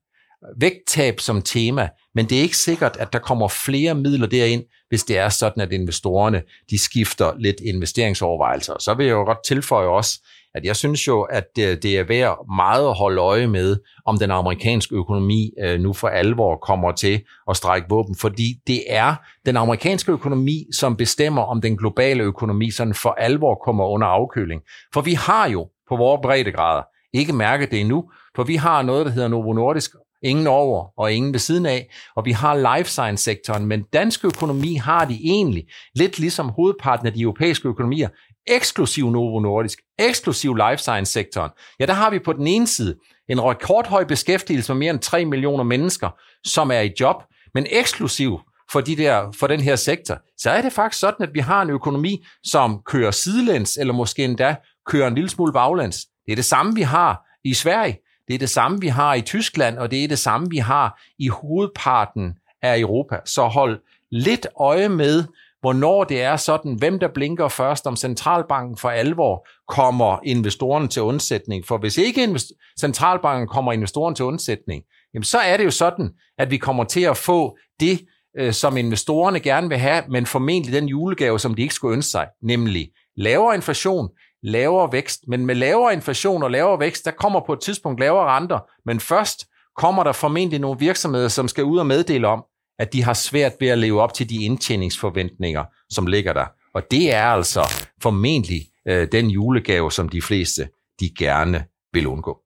vægttab 0.61 1.21
som 1.21 1.43
tema, 1.43 1.89
men 2.15 2.27
det 2.27 2.39
er 2.39 2.43
ikke 2.43 2.57
sikkert, 2.57 2.97
at 2.97 3.13
der 3.13 3.19
kommer 3.19 3.49
flere 3.49 3.95
midler 3.95 4.27
derind, 4.27 4.65
hvis 4.89 5.05
det 5.05 5.19
er 5.19 5.29
sådan, 5.29 5.63
at 5.63 5.73
investorerne 5.73 6.43
de 6.71 6.79
skifter 6.79 7.33
lidt 7.39 7.57
investeringsovervejelser. 7.61 8.75
Så 8.81 8.95
vil 8.95 9.07
jeg 9.07 9.13
jo 9.13 9.25
godt 9.25 9.45
tilføje 9.45 9.87
også, 9.87 10.21
at 10.55 10.65
jeg 10.65 10.77
synes 10.77 11.09
jo, 11.09 11.23
at 11.23 11.49
øh, 11.59 11.79
det 11.83 11.99
er 11.99 12.05
værd 12.05 12.55
meget 12.57 12.89
at 12.89 12.95
holde 12.95 13.21
øje 13.21 13.47
med, 13.47 13.77
om 14.07 14.19
den 14.19 14.31
amerikanske 14.31 14.95
økonomi 14.95 15.51
øh, 15.63 15.81
nu 15.81 15.93
for 15.93 16.09
alvor 16.09 16.57
kommer 16.57 16.93
til 16.93 17.23
at 17.51 17.57
strække 17.57 17.87
våben, 17.89 18.17
fordi 18.17 18.55
det 18.67 18.83
er 18.89 19.15
den 19.47 19.57
amerikanske 19.57 20.13
økonomi, 20.13 20.67
som 20.73 20.97
bestemmer, 20.97 21.43
om 21.43 21.61
den 21.61 21.77
globale 21.77 22.23
økonomi 22.23 22.71
sådan 22.71 22.95
for 22.95 23.11
alvor 23.11 23.55
kommer 23.65 23.87
under 23.87 24.07
afkøling. 24.07 24.63
For 24.95 25.01
vi 25.01 25.13
har 25.13 25.49
jo 25.49 25.69
på 25.89 25.97
vores 25.97 26.21
breddegrader 26.23 26.83
ikke 27.13 27.33
mærket 27.33 27.71
det 27.71 27.81
endnu, 27.81 28.05
for 28.37 28.45
vi 28.45 28.57
har 28.57 28.83
noget, 28.83 29.07
der 29.07 29.13
hedder 29.13 29.29
Novo 29.29 29.53
Nordisk, 29.53 29.91
ingen 30.23 30.47
over 30.47 31.01
og 31.01 31.13
ingen 31.13 31.33
ved 31.33 31.41
siden 31.41 31.67
af, 31.67 31.91
og 32.17 32.25
vi 32.25 32.33
har 32.33 32.77
life 32.77 32.91
science-sektoren, 32.91 33.67
men 33.67 33.83
dansk 33.83 34.25
økonomi 34.25 34.75
har 34.75 35.05
de 35.05 35.19
egentlig, 35.25 35.65
lidt 35.95 36.19
ligesom 36.19 36.49
hovedparten 36.49 37.07
af 37.07 37.13
de 37.13 37.21
europæiske 37.21 37.69
økonomier, 37.69 38.09
eksklusiv 38.47 39.11
Novo 39.11 39.41
Nordisk, 39.41 39.79
eksklusiv 39.99 40.55
life 40.55 40.77
science-sektoren, 40.77 41.51
ja, 41.81 41.87
der 41.87 41.93
har 41.93 42.11
vi 42.11 42.19
på 42.19 42.33
den 42.33 42.47
ene 42.47 42.67
side 42.67 42.97
en 43.29 43.41
rekordhøj 43.41 44.05
beskæftigelse 44.05 44.75
med 44.75 44.79
mere 44.79 44.91
end 44.91 45.01
3 45.01 45.25
millioner 45.25 45.65
mennesker, 45.65 46.09
som 46.45 46.71
er 46.71 46.81
i 46.81 46.93
job, 47.01 47.17
men 47.55 47.67
eksklusiv 47.71 48.41
for, 48.73 48.81
de 48.81 48.97
der, 48.97 49.33
for 49.33 49.47
den 49.47 49.61
her 49.61 49.77
sektor, 49.77 50.19
så 50.39 50.51
er 50.51 50.63
det 50.63 50.73
faktisk 50.73 51.01
sådan, 51.01 51.29
at 51.29 51.35
vi 51.35 51.41
har 51.41 51.63
en 51.63 51.71
økonomi, 51.71 52.25
som 52.45 52.83
kører 52.87 53.11
sidelæns, 53.11 53.77
eller 53.77 53.95
måske 53.95 54.25
endda 54.25 54.57
kører 54.87 55.09
en 55.09 55.15
lille 55.15 55.31
smule 55.31 55.53
baglæns. 55.53 55.97
Det 56.27 56.33
er 56.33 56.37
det 56.37 56.45
samme, 56.45 56.75
vi 56.75 56.83
har 56.83 57.23
i 57.45 57.55
Sverige, 57.55 57.99
det 58.31 58.35
er 58.35 58.39
det 58.39 58.51
samme, 58.51 58.81
vi 58.81 58.89
har 58.89 59.15
i 59.15 59.21
Tyskland, 59.21 59.79
og 59.79 59.91
det 59.91 60.05
er 60.05 60.09
det 60.09 60.19
samme, 60.19 60.51
vi 60.51 60.59
har 60.59 61.03
i 61.19 61.29
hovedparten 61.29 62.35
af 62.63 62.79
Europa. 62.79 63.17
Så 63.25 63.43
hold 63.47 63.81
lidt 64.11 64.47
øje 64.61 64.89
med, 64.89 65.25
hvornår 65.61 66.05
det 66.05 66.23
er 66.23 66.37
sådan, 66.37 66.75
hvem 66.75 66.99
der 66.99 67.09
blinker 67.09 67.49
først, 67.49 67.87
om 67.87 67.97
centralbanken 67.97 68.77
for 68.77 68.91
alvor 68.91 69.49
kommer 69.69 70.19
investorerne 70.25 70.89
til 70.89 71.03
undsætning. 71.03 71.67
For 71.67 71.79
hvis 71.79 71.99
ikke 71.99 72.41
centralbanken 72.81 73.49
kommer 73.49 73.73
investorerne 73.73 74.17
til 74.17 74.25
undsætning, 74.25 74.83
jamen 75.15 75.25
så 75.25 75.39
er 75.39 75.57
det 75.57 75.65
jo 75.65 75.71
sådan, 75.71 76.11
at 76.39 76.51
vi 76.51 76.57
kommer 76.57 76.85
til 76.85 77.01
at 77.01 77.17
få 77.17 77.57
det, 77.81 78.01
øh, 78.39 78.53
som 78.53 78.77
investorerne 78.77 79.41
gerne 79.41 79.69
vil 79.69 79.79
have, 79.79 80.03
men 80.09 80.27
formentlig 80.27 80.73
den 80.73 80.89
julegave, 80.89 81.39
som 81.39 81.55
de 81.55 81.63
ikke 81.63 81.75
skulle 81.75 81.95
ønske 81.95 82.11
sig, 82.11 82.27
nemlig 82.43 82.91
lavere 83.17 83.55
inflation, 83.55 84.09
lavere 84.43 84.93
vækst. 84.93 85.21
Men 85.29 85.47
med 85.47 85.55
lavere 85.55 85.93
inflation 85.93 86.43
og 86.43 86.51
lavere 86.51 86.81
vækst, 86.81 87.05
der 87.05 87.11
kommer 87.11 87.41
på 87.47 87.53
et 87.53 87.61
tidspunkt 87.61 88.01
lavere 88.01 88.37
renter, 88.37 88.59
men 88.87 89.01
først 89.01 89.47
kommer 89.77 90.05
der 90.05 90.13
formentlig 90.13 90.59
nogle 90.59 90.79
virksomheder, 90.79 91.29
som 91.29 91.49
skal 91.49 91.65
ud 91.65 91.79
og 91.79 91.87
meddele 91.87 92.29
om, 92.29 92.45
at 92.79 92.93
de 92.93 93.05
har 93.05 93.15
svært 93.15 93.53
ved 93.61 93.69
at 93.69 93.79
leve 93.79 94.03
op 94.03 94.15
til 94.15 94.31
de 94.31 94.45
indtjeningsforventninger, 94.45 95.65
som 95.91 96.07
ligger 96.07 96.33
der. 96.33 96.47
Og 96.75 96.83
det 96.91 97.15
er 97.15 97.25
altså 97.25 97.73
formentlig 98.03 98.63
øh, 98.89 99.09
den 99.13 99.31
julegave, 99.31 99.93
som 99.93 100.09
de 100.09 100.23
fleste 100.23 100.69
de 101.01 101.11
gerne 101.19 101.65
vil 101.93 102.07
undgå. 102.07 102.39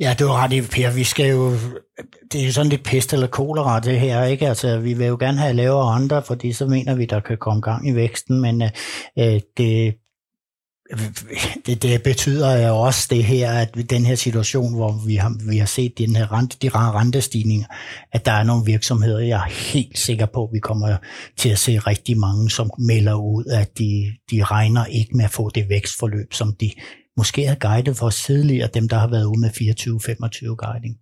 Ja, 0.00 0.14
du 0.18 0.26
har 0.26 0.44
ret 0.44 0.52
i, 0.52 0.60
Per. 0.60 0.94
Vi 0.94 1.04
skal 1.04 1.30
jo, 1.30 1.52
det 2.32 2.40
er 2.40 2.46
jo 2.46 2.52
sådan 2.52 2.70
lidt 2.70 2.84
pest 2.84 3.12
eller 3.12 3.26
kolera, 3.26 3.80
det 3.80 4.00
her, 4.00 4.24
ikke? 4.24 4.48
Altså, 4.48 4.78
vi 4.78 4.94
vil 4.94 5.06
jo 5.06 5.16
gerne 5.20 5.38
have 5.38 5.54
lavere 5.54 5.94
andre, 5.94 6.22
fordi 6.22 6.52
så 6.52 6.66
mener 6.66 6.94
vi, 6.94 7.04
der 7.04 7.20
kan 7.20 7.38
komme 7.38 7.62
gang 7.62 7.88
i 7.88 7.94
væksten, 7.94 8.40
men 8.40 8.62
øh, 8.62 8.68
øh 9.18 9.40
det 9.56 9.94
det, 11.66 11.82
det 11.82 12.02
betyder 12.02 12.68
jo 12.68 12.76
også 12.76 13.06
det 13.10 13.24
her, 13.24 13.52
at 13.52 13.90
den 13.90 14.06
her 14.06 14.14
situation, 14.14 14.74
hvor 14.74 15.06
vi 15.06 15.14
har, 15.14 15.50
vi 15.50 15.56
har 15.56 15.66
set 15.66 15.98
den 15.98 16.16
her 16.16 16.32
rente, 16.32 16.56
de 16.62 16.68
rentestigninger, 16.68 17.66
at 18.12 18.26
der 18.26 18.32
er 18.32 18.42
nogle 18.42 18.64
virksomheder, 18.66 19.18
jeg 19.18 19.40
er 19.40 19.50
helt 19.50 19.98
sikker 19.98 20.26
på, 20.26 20.44
at 20.44 20.50
vi 20.52 20.58
kommer 20.58 20.96
til 21.36 21.48
at 21.48 21.58
se 21.58 21.78
rigtig 21.78 22.18
mange, 22.18 22.50
som 22.50 22.70
melder 22.78 23.14
ud, 23.14 23.44
at 23.44 23.78
de, 23.78 24.12
de 24.30 24.44
regner 24.44 24.84
ikke 24.84 25.16
med 25.16 25.24
at 25.24 25.30
få 25.30 25.50
det 25.50 25.68
vækstforløb, 25.68 26.32
som 26.32 26.54
de 26.60 26.70
måske 27.16 27.46
har 27.46 27.54
guidet 27.54 27.96
for 27.96 28.10
tidligere, 28.10 28.68
dem 28.74 28.88
der 28.88 28.98
har 28.98 29.08
været 29.08 29.24
ude 29.24 29.40
med 29.40 29.50
24-25 29.50 30.54
guiding. 30.54 30.96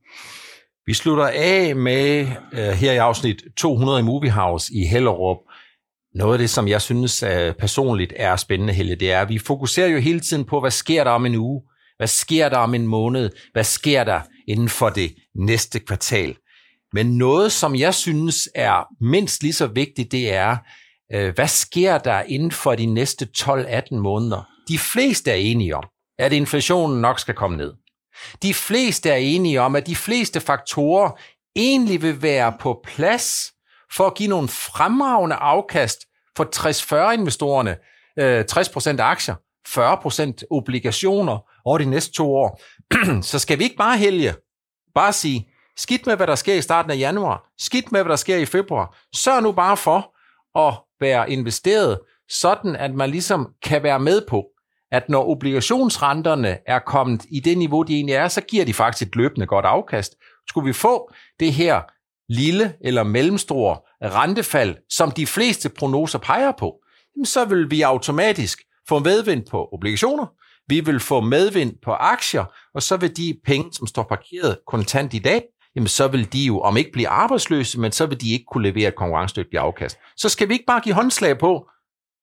Vi 0.87 0.95
slutter 0.95 1.31
af 1.35 1.77
med 1.77 2.27
uh, 2.53 2.59
her 2.59 2.93
i 2.93 2.97
afsnit 2.97 3.43
200 3.57 4.01
i 4.01 4.03
Movie 4.03 4.31
House 4.31 4.75
i 4.75 4.87
Hellerup, 4.87 5.37
noget 6.15 6.35
af 6.35 6.39
det, 6.39 6.51
som 6.51 6.69
jeg 6.69 6.83
synes 6.83 7.23
uh, 7.23 7.55
personligt 7.59 8.13
er 8.17 8.37
spændende, 8.37 8.73
Helge, 8.73 8.97
det 8.97 9.13
er, 9.13 9.21
at 9.21 9.29
vi 9.29 9.39
fokuserer 9.39 9.89
jo 9.89 9.99
hele 9.99 10.21
tiden 10.21 10.45
på, 10.45 10.61
hvad 10.61 10.71
sker 10.71 11.05
der 11.05 11.11
om 11.11 11.27
en 11.27 11.35
uge? 11.35 11.63
Hvad 11.97 12.07
sker 12.07 12.49
der 12.49 12.57
om 12.57 12.75
en 12.75 12.87
måned? 12.87 13.31
Hvad 13.53 13.65
sker 13.65 14.05
der 14.05 14.21
inden 14.49 14.69
for 14.69 14.89
det 14.89 15.15
næste 15.35 15.79
kvartal? 15.79 16.37
Men 16.93 17.19
noget, 17.19 17.53
som 17.53 17.77
jeg 17.77 17.95
synes 17.95 18.49
er 18.55 19.05
mindst 19.05 19.43
lige 19.43 19.53
så 19.53 19.67
vigtigt, 19.67 20.13
det 20.13 20.33
er, 20.33 20.57
øh, 21.13 21.35
hvad 21.35 21.49
sker 21.49 21.99
der 21.99 22.23
inden 22.23 22.51
for 22.51 22.75
de 22.75 22.87
næste 22.87 23.29
12-18 23.39 23.97
måneder? 23.97 24.49
De 24.69 24.79
fleste 24.79 25.31
er 25.31 25.35
enige 25.35 25.77
om, 25.77 25.85
at 26.19 26.33
inflationen 26.33 27.01
nok 27.01 27.21
skal 27.21 27.35
komme 27.35 27.57
ned. 27.57 27.73
De 28.43 28.55
fleste 28.55 29.11
er 29.11 29.17
enige 29.17 29.61
om, 29.61 29.77
at 29.77 29.87
de 29.87 29.97
fleste 29.97 30.41
faktorer 30.41 31.11
egentlig 31.57 32.03
vil 32.03 32.23
være 32.23 32.53
på 32.61 32.81
plads 32.85 33.53
for 33.97 34.07
at 34.07 34.15
give 34.15 34.29
nogle 34.29 34.49
fremragende 34.49 35.37
afkast 35.37 35.99
for 36.37 36.45
60-40 37.11 37.13
investorerne, 37.13 37.77
øh, 38.19 38.45
60% 38.45 39.01
aktier, 39.01 39.35
40% 39.69 40.43
obligationer 40.51 41.39
over 41.65 41.79
de 41.79 41.85
næste 41.85 42.13
to 42.13 42.35
år. 42.35 42.61
så 43.31 43.39
skal 43.39 43.59
vi 43.59 43.65
ikke 43.65 43.77
bare 43.77 43.99
hælge, 43.99 44.35
bare 44.95 45.13
sige, 45.13 45.49
skidt 45.77 46.07
med, 46.07 46.17
hvad 46.17 46.27
der 46.27 46.35
sker 46.35 46.55
i 46.55 46.63
starten 46.63 46.91
af 46.91 46.99
januar, 46.99 47.51
skidt 47.59 47.93
med, 47.93 48.03
hvad 48.03 48.11
der 48.11 48.17
sker 48.17 48.37
i 48.37 48.47
februar, 48.47 48.99
sørg 49.15 49.43
nu 49.43 49.53
bare 49.53 49.77
for 49.77 50.17
at 50.69 50.75
være 51.01 51.31
investeret, 51.31 51.99
sådan 52.29 52.77
at 52.77 52.95
man 52.95 53.11
ligesom 53.11 53.49
kan 53.63 53.83
være 53.83 54.01
med 54.01 54.23
på, 54.29 54.45
at 54.93 55.09
når 55.09 55.29
obligationsrenterne 55.29 56.59
er 56.67 56.79
kommet 56.79 57.25
i 57.31 57.41
det 57.41 57.59
niveau, 57.59 57.83
de 57.83 57.95
egentlig 57.95 58.15
er, 58.15 58.29
så 58.29 58.41
giver 58.41 58.65
de 58.65 58.75
faktisk 58.75 59.09
et 59.09 59.17
løbende 59.17 59.47
godt 59.47 59.65
afkast. 59.65 60.15
Skulle 60.49 60.67
vi 60.67 60.73
få 60.73 61.13
det 61.41 61.53
her 61.53 61.81
lille 62.31 62.73
eller 62.85 63.03
mellemstore 63.03 63.77
rentefald, 64.03 64.77
som 64.91 65.11
de 65.11 65.27
fleste 65.27 65.69
prognoser 65.69 66.19
peger 66.19 66.53
på, 66.59 66.75
så 67.25 67.45
vil 67.45 67.71
vi 67.71 67.83
automatisk 67.83 68.59
få 68.89 68.99
medvind 68.99 69.43
på 69.51 69.69
obligationer, 69.73 70.27
vi 70.69 70.81
vil 70.81 71.01
få 71.01 71.21
medvind 71.21 71.73
på 71.85 71.93
aktier, 71.93 72.45
og 72.75 72.83
så 72.83 72.97
vil 72.97 73.17
de 73.17 73.35
penge, 73.47 73.73
som 73.73 73.87
står 73.87 74.03
parkeret 74.03 74.59
kontant 74.67 75.15
i 75.15 75.19
dag, 75.19 75.43
jamen 75.77 75.89
så 75.89 76.09
vil 76.09 76.33
de 76.33 76.45
jo, 76.45 76.61
om 76.61 76.77
ikke 76.77 76.93
blive 76.93 77.09
arbejdsløse, 77.09 77.81
men 77.81 77.93
så 77.93 78.07
vil 78.07 78.21
de 78.21 78.33
ikke 78.33 78.45
kunne 78.53 78.69
levere 78.69 78.89
et 78.89 78.97
konkurrencedygtigt 78.97 79.61
afkast. 79.61 79.99
Så 80.17 80.29
skal 80.29 80.49
vi 80.49 80.53
ikke 80.53 80.67
bare 80.67 80.81
give 80.81 80.95
håndslag 80.95 81.39
på, 81.39 81.67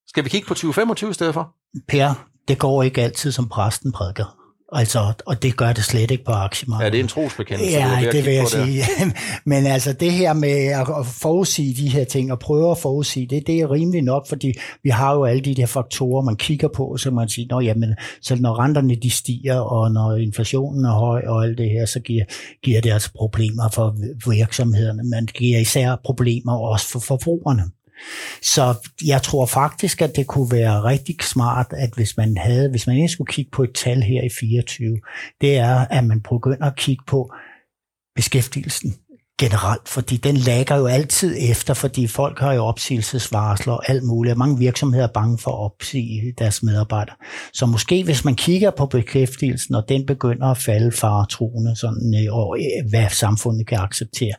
skal 0.06 0.24
vi 0.24 0.28
kigge 0.28 0.48
på 0.48 0.54
2025 0.54 1.10
i 1.10 1.14
stedet 1.14 1.34
for? 1.34 1.54
Per, 1.88 2.28
det 2.48 2.58
går 2.58 2.82
ikke 2.82 3.02
altid, 3.02 3.32
som 3.32 3.48
præsten 3.48 3.92
prædiker. 3.92 4.37
Altså, 4.72 5.12
og 5.26 5.42
det 5.42 5.56
gør 5.56 5.72
det 5.72 5.84
slet 5.84 6.10
ikke 6.10 6.24
på 6.24 6.32
aktiemarkedet. 6.32 6.86
Ja, 6.86 6.90
det 6.90 6.98
er 6.98 7.02
en 7.02 7.08
trosbekendelse. 7.08 7.72
Ja, 7.72 8.10
det 8.12 8.26
vil 8.26 8.34
jeg 8.34 8.48
sige. 8.48 8.82
Men 9.50 9.66
altså 9.66 9.92
det 9.92 10.12
her 10.12 10.32
med 10.32 10.66
at 10.66 11.06
forudsige 11.06 11.74
de 11.74 11.88
her 11.88 12.04
ting, 12.04 12.32
og 12.32 12.38
prøve 12.38 12.70
at 12.70 12.78
forudsige 12.78 13.26
det, 13.26 13.46
det 13.46 13.60
er 13.60 13.70
rimeligt 13.70 14.04
nok, 14.04 14.28
fordi 14.28 14.52
vi 14.82 14.90
har 14.90 15.14
jo 15.14 15.24
alle 15.24 15.42
de 15.42 15.54
der 15.54 15.66
faktorer, 15.66 16.22
man 16.22 16.36
kigger 16.36 16.68
på, 16.68 16.96
så 16.96 17.10
man 17.10 17.28
siger, 17.28 17.46
Nå, 17.50 17.60
jamen, 17.60 17.94
så 18.22 18.36
når 18.36 18.58
renterne 18.58 18.94
de 18.94 19.10
stiger, 19.10 19.60
og 19.60 19.92
når 19.92 20.16
inflationen 20.16 20.84
er 20.84 20.92
høj, 20.92 21.22
og 21.26 21.44
alt 21.44 21.58
det 21.58 21.70
her, 21.70 21.86
så 21.86 22.00
giver, 22.00 22.24
giver 22.62 22.80
det 22.80 22.92
altså 22.92 23.10
problemer 23.16 23.68
for 23.74 23.96
virksomhederne. 24.30 25.02
Man 25.02 25.26
giver 25.26 25.58
især 25.58 25.96
problemer 26.04 26.52
også 26.52 26.88
for 26.88 26.98
forbrugerne. 26.98 27.62
Så 28.42 28.88
jeg 29.06 29.22
tror 29.22 29.46
faktisk, 29.46 30.02
at 30.02 30.16
det 30.16 30.26
kunne 30.26 30.52
være 30.52 30.84
rigtig 30.84 31.16
smart, 31.22 31.66
at 31.72 31.90
hvis 31.94 32.16
man 32.16 32.36
havde, 32.36 32.70
hvis 32.70 32.86
man 32.86 32.96
ikke 32.96 33.08
skulle 33.08 33.32
kigge 33.32 33.50
på 33.50 33.62
et 33.62 33.74
tal 33.74 34.02
her 34.02 34.22
i 34.22 34.28
24, 34.40 35.00
det 35.40 35.56
er, 35.56 35.76
at 35.90 36.04
man 36.04 36.20
begynder 36.20 36.66
at 36.66 36.76
kigge 36.76 37.04
på 37.06 37.32
beskæftigelsen 38.14 38.94
generelt, 39.38 39.88
fordi 39.88 40.16
den 40.16 40.36
lægger 40.36 40.76
jo 40.76 40.86
altid 40.86 41.36
efter, 41.50 41.74
fordi 41.74 42.06
folk 42.06 42.38
har 42.38 42.52
jo 42.52 42.64
opsigelsesvarsler 42.64 43.72
og 43.72 43.90
alt 43.90 44.04
muligt. 44.04 44.36
Mange 44.36 44.58
virksomheder 44.58 45.04
er 45.04 45.12
bange 45.12 45.38
for 45.38 45.50
at 45.50 45.64
opsige 45.64 46.34
deres 46.38 46.62
medarbejdere. 46.62 47.16
Så 47.52 47.66
måske 47.66 48.04
hvis 48.04 48.24
man 48.24 48.34
kigger 48.34 48.70
på 48.70 48.86
bekræftelsen, 48.86 49.74
og 49.74 49.88
den 49.88 50.06
begynder 50.06 50.46
at 50.46 50.58
falde 50.58 50.92
fra 50.92 51.26
troende, 51.30 51.76
sådan, 51.76 52.14
øh, 52.24 52.36
og 52.36 52.58
øh, 52.58 52.90
hvad 52.90 53.08
samfundet 53.10 53.66
kan 53.66 53.78
acceptere, 53.78 54.34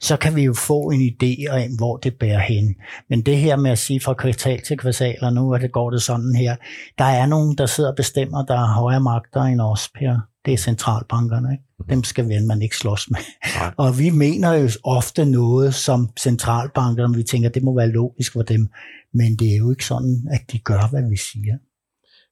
så 0.00 0.16
kan 0.16 0.36
vi 0.36 0.42
jo 0.42 0.54
få 0.54 0.90
en 0.90 1.00
idé 1.00 1.50
om, 1.50 1.76
hvor 1.76 1.96
det 1.96 2.14
bærer 2.14 2.40
hen. 2.40 2.74
Men 3.10 3.20
det 3.22 3.36
her 3.36 3.56
med 3.56 3.70
at 3.70 3.78
sige 3.78 4.00
fra 4.00 4.14
kvartal 4.14 4.62
til 4.62 4.78
kvartal, 4.78 5.18
og 5.22 5.32
nu 5.32 5.50
er 5.50 5.58
det 5.58 5.72
går 5.72 5.90
det 5.90 6.02
sådan 6.02 6.34
her, 6.34 6.56
der 6.98 7.04
er 7.04 7.26
nogen, 7.26 7.58
der 7.58 7.66
sidder 7.66 7.90
og 7.90 7.96
bestemmer, 7.96 8.44
der 8.44 8.54
er 8.54 8.74
højere 8.74 9.00
magter 9.00 9.42
end 9.42 9.60
os, 9.60 9.88
Per. 9.98 10.31
Det 10.44 10.52
er 10.52 10.58
centralbankerne. 10.58 11.52
Ikke? 11.52 11.92
Dem 11.94 12.04
skal 12.04 12.46
man 12.46 12.62
ikke 12.62 12.76
slås 12.76 13.10
med. 13.10 13.18
Nej. 13.56 13.74
Og 13.86 13.98
vi 13.98 14.10
mener 14.10 14.52
jo 14.52 14.68
ofte 14.84 15.24
noget 15.24 15.74
som 15.74 16.08
centralbankerne, 16.20 17.16
vi 17.16 17.22
tænker, 17.22 17.48
det 17.48 17.62
må 17.62 17.76
være 17.76 17.88
logisk 17.88 18.32
for 18.32 18.42
dem. 18.42 18.68
Men 19.14 19.36
det 19.36 19.52
er 19.52 19.56
jo 19.56 19.70
ikke 19.70 19.84
sådan, 19.84 20.28
at 20.30 20.52
de 20.52 20.58
gør, 20.58 20.88
hvad 20.90 21.10
vi 21.10 21.16
siger. 21.16 21.56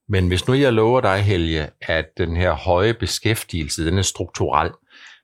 Men 0.09 0.29
hvis 0.29 0.49
nu 0.49 0.55
jeg 0.55 0.73
lover 0.73 1.01
dig, 1.01 1.23
Helge, 1.23 1.69
at 1.81 2.05
den 2.19 2.37
her 2.37 2.53
høje 2.53 2.95
beskæftigelse, 2.95 3.87
den 3.87 3.99
er 3.99 4.03
strukturel, 4.03 4.71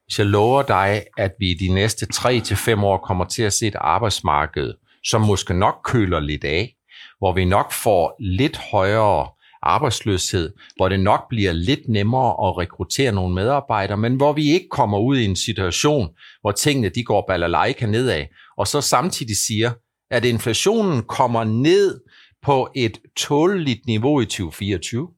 hvis 0.04 0.18
jeg 0.18 0.26
lover 0.26 0.62
dig, 0.62 1.02
at 1.18 1.32
vi 1.38 1.50
i 1.50 1.54
de 1.54 1.74
næste 1.74 2.06
3-5 2.14 2.84
år 2.84 2.98
kommer 2.98 3.24
til 3.24 3.42
at 3.42 3.52
se 3.52 3.66
et 3.66 3.76
arbejdsmarked, 3.80 4.74
som 5.04 5.20
måske 5.20 5.54
nok 5.54 5.74
køler 5.84 6.20
lidt 6.20 6.44
af, 6.44 6.76
hvor 7.18 7.32
vi 7.32 7.44
nok 7.44 7.72
får 7.72 8.16
lidt 8.20 8.56
højere 8.56 9.28
arbejdsløshed, 9.66 10.52
hvor 10.76 10.88
det 10.88 11.00
nok 11.00 11.20
bliver 11.28 11.52
lidt 11.52 11.88
nemmere 11.88 12.48
at 12.48 12.58
rekruttere 12.58 13.12
nogle 13.12 13.34
medarbejdere, 13.34 13.96
men 13.96 14.14
hvor 14.14 14.32
vi 14.32 14.50
ikke 14.50 14.68
kommer 14.70 14.98
ud 14.98 15.16
i 15.16 15.24
en 15.24 15.36
situation, 15.36 16.08
hvor 16.40 16.52
tingene 16.52 16.88
de 16.88 17.04
går 17.04 17.24
balalaika 17.28 17.86
nedad, 17.86 18.24
og 18.58 18.66
så 18.66 18.80
samtidig 18.80 19.36
siger, 19.36 19.70
at 20.10 20.24
inflationen 20.24 21.02
kommer 21.02 21.44
ned 21.44 22.00
på 22.42 22.68
et 22.76 22.98
tåleligt 23.16 23.86
niveau 23.86 24.20
i 24.20 24.24
2024, 24.24 25.08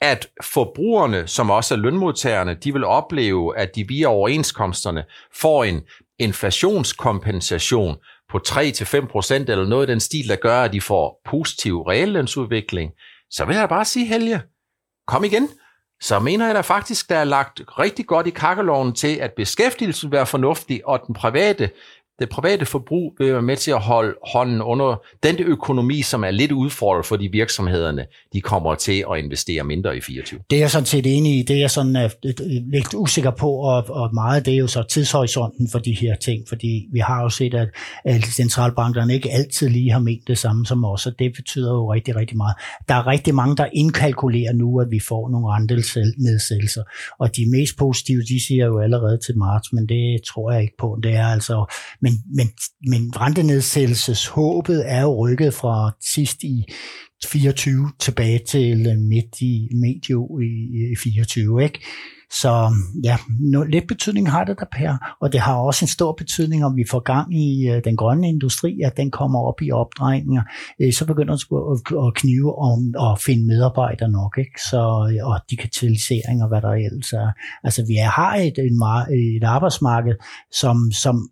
at 0.00 0.26
forbrugerne, 0.44 1.26
som 1.26 1.50
også 1.50 1.74
er 1.74 1.78
lønmodtagerne, 1.78 2.54
de 2.54 2.72
vil 2.72 2.84
opleve, 2.84 3.58
at 3.58 3.76
de 3.76 3.88
via 3.88 4.06
overenskomsterne 4.06 5.04
får 5.40 5.64
en 5.64 5.80
inflationskompensation 6.18 7.96
på 8.30 8.40
3-5% 8.48 9.34
eller 9.34 9.66
noget 9.66 9.88
i 9.88 9.90
den 9.90 10.00
stil, 10.00 10.28
der 10.28 10.36
gør, 10.36 10.62
at 10.62 10.72
de 10.72 10.80
får 10.80 11.20
positiv 11.24 11.80
reallønsudvikling, 11.80 12.90
så 13.30 13.44
vil 13.44 13.56
jeg 13.56 13.68
bare 13.68 13.84
sige, 13.84 14.06
Helge, 14.06 14.42
kom 15.06 15.24
igen. 15.24 15.48
Så 16.02 16.18
mener 16.18 16.46
jeg 16.46 16.54
da 16.54 16.60
faktisk, 16.60 17.08
der 17.08 17.16
er 17.16 17.24
lagt 17.24 17.60
rigtig 17.78 18.06
godt 18.06 18.26
i 18.26 18.30
kakkeloven 18.30 18.94
til, 18.94 19.16
at 19.16 19.32
beskæftigelsen 19.32 20.10
vil 20.10 20.16
være 20.16 20.26
fornuftig, 20.26 20.86
og 20.86 21.02
den 21.06 21.14
private 21.14 21.70
det 22.20 22.28
private 22.28 22.66
forbrug 22.66 23.14
vil 23.18 23.32
være 23.32 23.42
med 23.42 23.56
til 23.56 23.70
at 23.70 23.80
holde 23.80 24.14
hånden 24.34 24.62
under 24.62 25.02
den 25.22 25.38
økonomi, 25.38 26.02
som 26.02 26.24
er 26.24 26.30
lidt 26.30 26.52
udfordret, 26.52 27.06
fordi 27.06 27.26
virksomhederne 27.26 28.06
de 28.32 28.40
kommer 28.40 28.74
til 28.74 29.04
at 29.12 29.18
investere 29.18 29.64
mindre 29.64 29.96
i 29.96 30.00
24. 30.00 30.40
Det 30.50 30.56
er 30.56 30.60
jeg 30.60 30.70
sådan 30.70 30.86
set 30.86 31.16
enig 31.16 31.38
i. 31.38 31.42
Det 31.42 31.56
er 31.56 31.60
jeg 31.60 31.70
sådan 31.70 31.96
uh, 31.96 32.30
lidt 32.72 32.94
usikker 32.94 33.30
på, 33.30 33.50
og, 33.50 33.84
og 33.88 34.14
meget 34.14 34.46
det 34.46 34.54
er 34.54 34.58
jo 34.58 34.66
så 34.66 34.82
tidshorisonten 34.82 35.68
for 35.72 35.78
de 35.78 35.92
her 35.92 36.16
ting, 36.16 36.48
fordi 36.48 36.88
vi 36.92 36.98
har 36.98 37.22
jo 37.22 37.28
set, 37.28 37.54
at, 37.54 37.68
at 38.04 38.24
centralbankerne 38.24 39.14
ikke 39.14 39.30
altid 39.30 39.68
lige 39.68 39.92
har 39.92 39.98
ment 39.98 40.28
det 40.28 40.38
samme 40.38 40.66
som 40.66 40.84
os, 40.84 41.06
og 41.06 41.18
det 41.18 41.32
betyder 41.36 41.72
jo 41.72 41.92
rigtig, 41.92 42.16
rigtig 42.16 42.36
meget. 42.36 42.54
Der 42.88 42.94
er 42.94 43.06
rigtig 43.06 43.34
mange, 43.34 43.56
der 43.56 43.66
indkalkulerer 43.72 44.52
nu, 44.52 44.80
at 44.80 44.90
vi 44.90 45.00
får 45.08 45.30
nogle 45.30 45.46
rentenedsættelser, 45.48 46.82
og 47.18 47.36
de 47.36 47.50
mest 47.50 47.76
positive, 47.78 48.22
de 48.22 48.46
siger 48.46 48.66
jo 48.66 48.80
allerede 48.80 49.18
til 49.18 49.38
marts, 49.38 49.72
men 49.72 49.88
det 49.88 50.20
tror 50.26 50.52
jeg 50.52 50.62
ikke 50.62 50.76
på. 50.78 50.98
Det 51.02 51.14
er 51.14 51.26
altså, 51.26 51.74
men 52.00 52.09
men, 52.10 52.22
men, 52.36 52.48
men 52.90 53.20
rentenedsættelseshåbet 53.20 54.82
er 54.86 55.02
jo 55.02 55.26
rykket 55.26 55.54
fra 55.54 55.90
sidst 56.14 56.42
i 56.42 56.64
24 57.26 57.92
tilbage 57.98 58.40
til 58.48 58.86
øh, 58.86 58.98
midt 58.98 59.40
i 59.40 59.68
medio 59.74 60.38
i, 60.38 60.92
i 60.92 60.96
24, 60.96 61.64
ikke? 61.64 61.80
Så 62.32 62.72
ja, 63.04 63.16
no, 63.40 63.62
lidt 63.62 63.88
betydning 63.88 64.30
har 64.30 64.44
det 64.44 64.58
der, 64.58 64.64
Per. 64.72 65.16
Og 65.20 65.32
det 65.32 65.40
har 65.40 65.54
også 65.56 65.84
en 65.84 65.88
stor 65.88 66.12
betydning, 66.12 66.64
om 66.64 66.76
vi 66.76 66.84
får 66.90 67.00
gang 67.00 67.34
i 67.34 67.70
uh, 67.70 67.76
den 67.84 67.96
grønne 67.96 68.28
industri, 68.28 68.80
at 68.84 68.96
den 68.96 69.10
kommer 69.10 69.40
op 69.40 69.62
i 69.62 69.70
opdrejninger. 69.70 70.42
Uh, 70.84 70.92
så 70.92 71.06
begynder 71.06 71.36
det 71.36 71.46
at, 71.72 72.06
at 72.06 72.14
knive 72.14 72.58
om 72.58 72.94
at 73.10 73.20
finde 73.20 73.46
medarbejdere 73.46 74.10
nok, 74.10 74.38
ikke? 74.38 74.60
Så, 74.70 74.80
og 75.22 75.40
digitalisering 75.50 76.42
og 76.42 76.48
hvad 76.48 76.60
der 76.62 76.70
ellers 76.70 77.12
er. 77.12 77.30
Altså, 77.64 77.84
vi 77.86 77.94
har 77.94 78.34
et, 78.34 78.58
en, 78.58 78.78
et 79.36 79.44
arbejdsmarked, 79.44 80.14
som, 80.52 80.76
som 80.92 81.30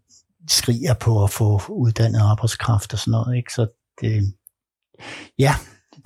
skriger 0.48 0.94
på 0.94 1.24
at 1.24 1.30
få 1.30 1.60
uddannet 1.68 2.20
arbejdskraft 2.20 2.92
og 2.92 2.98
sådan 2.98 3.10
noget. 3.10 3.36
Ikke? 3.36 3.52
Så 3.52 3.66
det, 4.00 4.34
ja, 5.38 5.54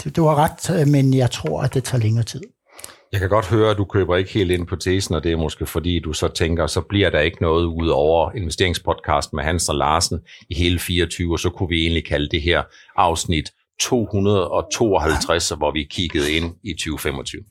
det, 0.05 0.17
du 0.17 0.25
har 0.25 0.35
ret, 0.35 0.81
øh, 0.81 0.89
men 0.89 1.15
jeg 1.15 1.31
tror, 1.31 1.63
at 1.63 1.75
det 1.75 1.85
tager 1.85 2.03
længere 2.03 2.25
tid. 2.25 2.41
Jeg 3.13 3.21
kan 3.21 3.29
godt 3.29 3.47
høre, 3.47 3.71
at 3.71 3.77
du 3.77 3.85
køber 3.85 4.17
ikke 4.17 4.31
helt 4.31 4.51
ind 4.51 4.67
på 4.67 4.77
tesen, 4.77 5.15
og 5.15 5.25
det 5.25 5.33
er 5.33 5.37
måske 5.37 5.67
fordi, 5.67 5.99
du 5.99 6.13
så 6.13 6.29
tænker, 6.29 6.67
så 6.67 6.81
bliver 6.81 7.11
der 7.11 7.21
ikke 7.21 7.43
noget 7.43 7.65
ud 7.65 7.89
over 7.89 8.33
investeringspodcast 8.33 9.33
med 9.33 9.45
Hans 9.45 9.69
og 9.69 9.75
Larsen 9.75 10.21
i 10.51 10.55
hele 10.55 10.79
24, 10.79 11.35
og 11.35 11.39
så 11.39 11.51
kunne 11.51 11.69
vi 11.69 11.83
egentlig 11.83 12.07
kalde 12.07 12.29
det 12.29 12.43
her 12.43 12.63
afsnit 12.97 13.53
252, 13.81 15.49
hvor 15.49 15.73
vi 15.73 15.85
kiggede 15.85 16.33
ind 16.33 16.55
i 16.63 16.73
2025. 16.73 17.43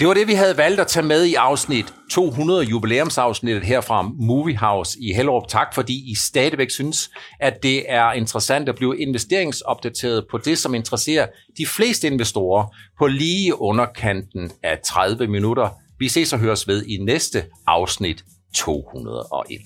Det 0.00 0.08
var 0.08 0.14
det, 0.14 0.26
vi 0.26 0.32
havde 0.32 0.56
valgt 0.56 0.80
at 0.80 0.86
tage 0.86 1.06
med 1.06 1.24
i 1.24 1.34
afsnit 1.34 1.94
200, 2.10 2.64
jubilæumsafsnittet 2.64 3.64
her 3.64 3.80
fra 3.80 4.02
Movie 4.02 4.56
House 4.56 4.98
i 5.00 5.12
Hellerup. 5.12 5.48
Tak, 5.48 5.74
fordi 5.74 6.10
I 6.10 6.14
stadigvæk 6.14 6.70
synes, 6.70 7.10
at 7.40 7.62
det 7.62 7.92
er 7.92 8.12
interessant 8.12 8.68
at 8.68 8.74
blive 8.74 8.98
investeringsopdateret 8.98 10.26
på 10.30 10.38
det, 10.38 10.58
som 10.58 10.74
interesserer 10.74 11.26
de 11.58 11.66
fleste 11.66 12.06
investorer 12.06 12.66
på 12.98 13.06
lige 13.06 13.60
underkanten 13.60 14.52
af 14.62 14.78
30 14.84 15.26
minutter. 15.26 15.68
Vi 15.98 16.08
ses 16.08 16.32
og 16.32 16.38
høres 16.38 16.68
ved 16.68 16.86
i 16.86 16.96
næste 16.96 17.44
afsnit 17.66 18.24
201. 18.54 19.60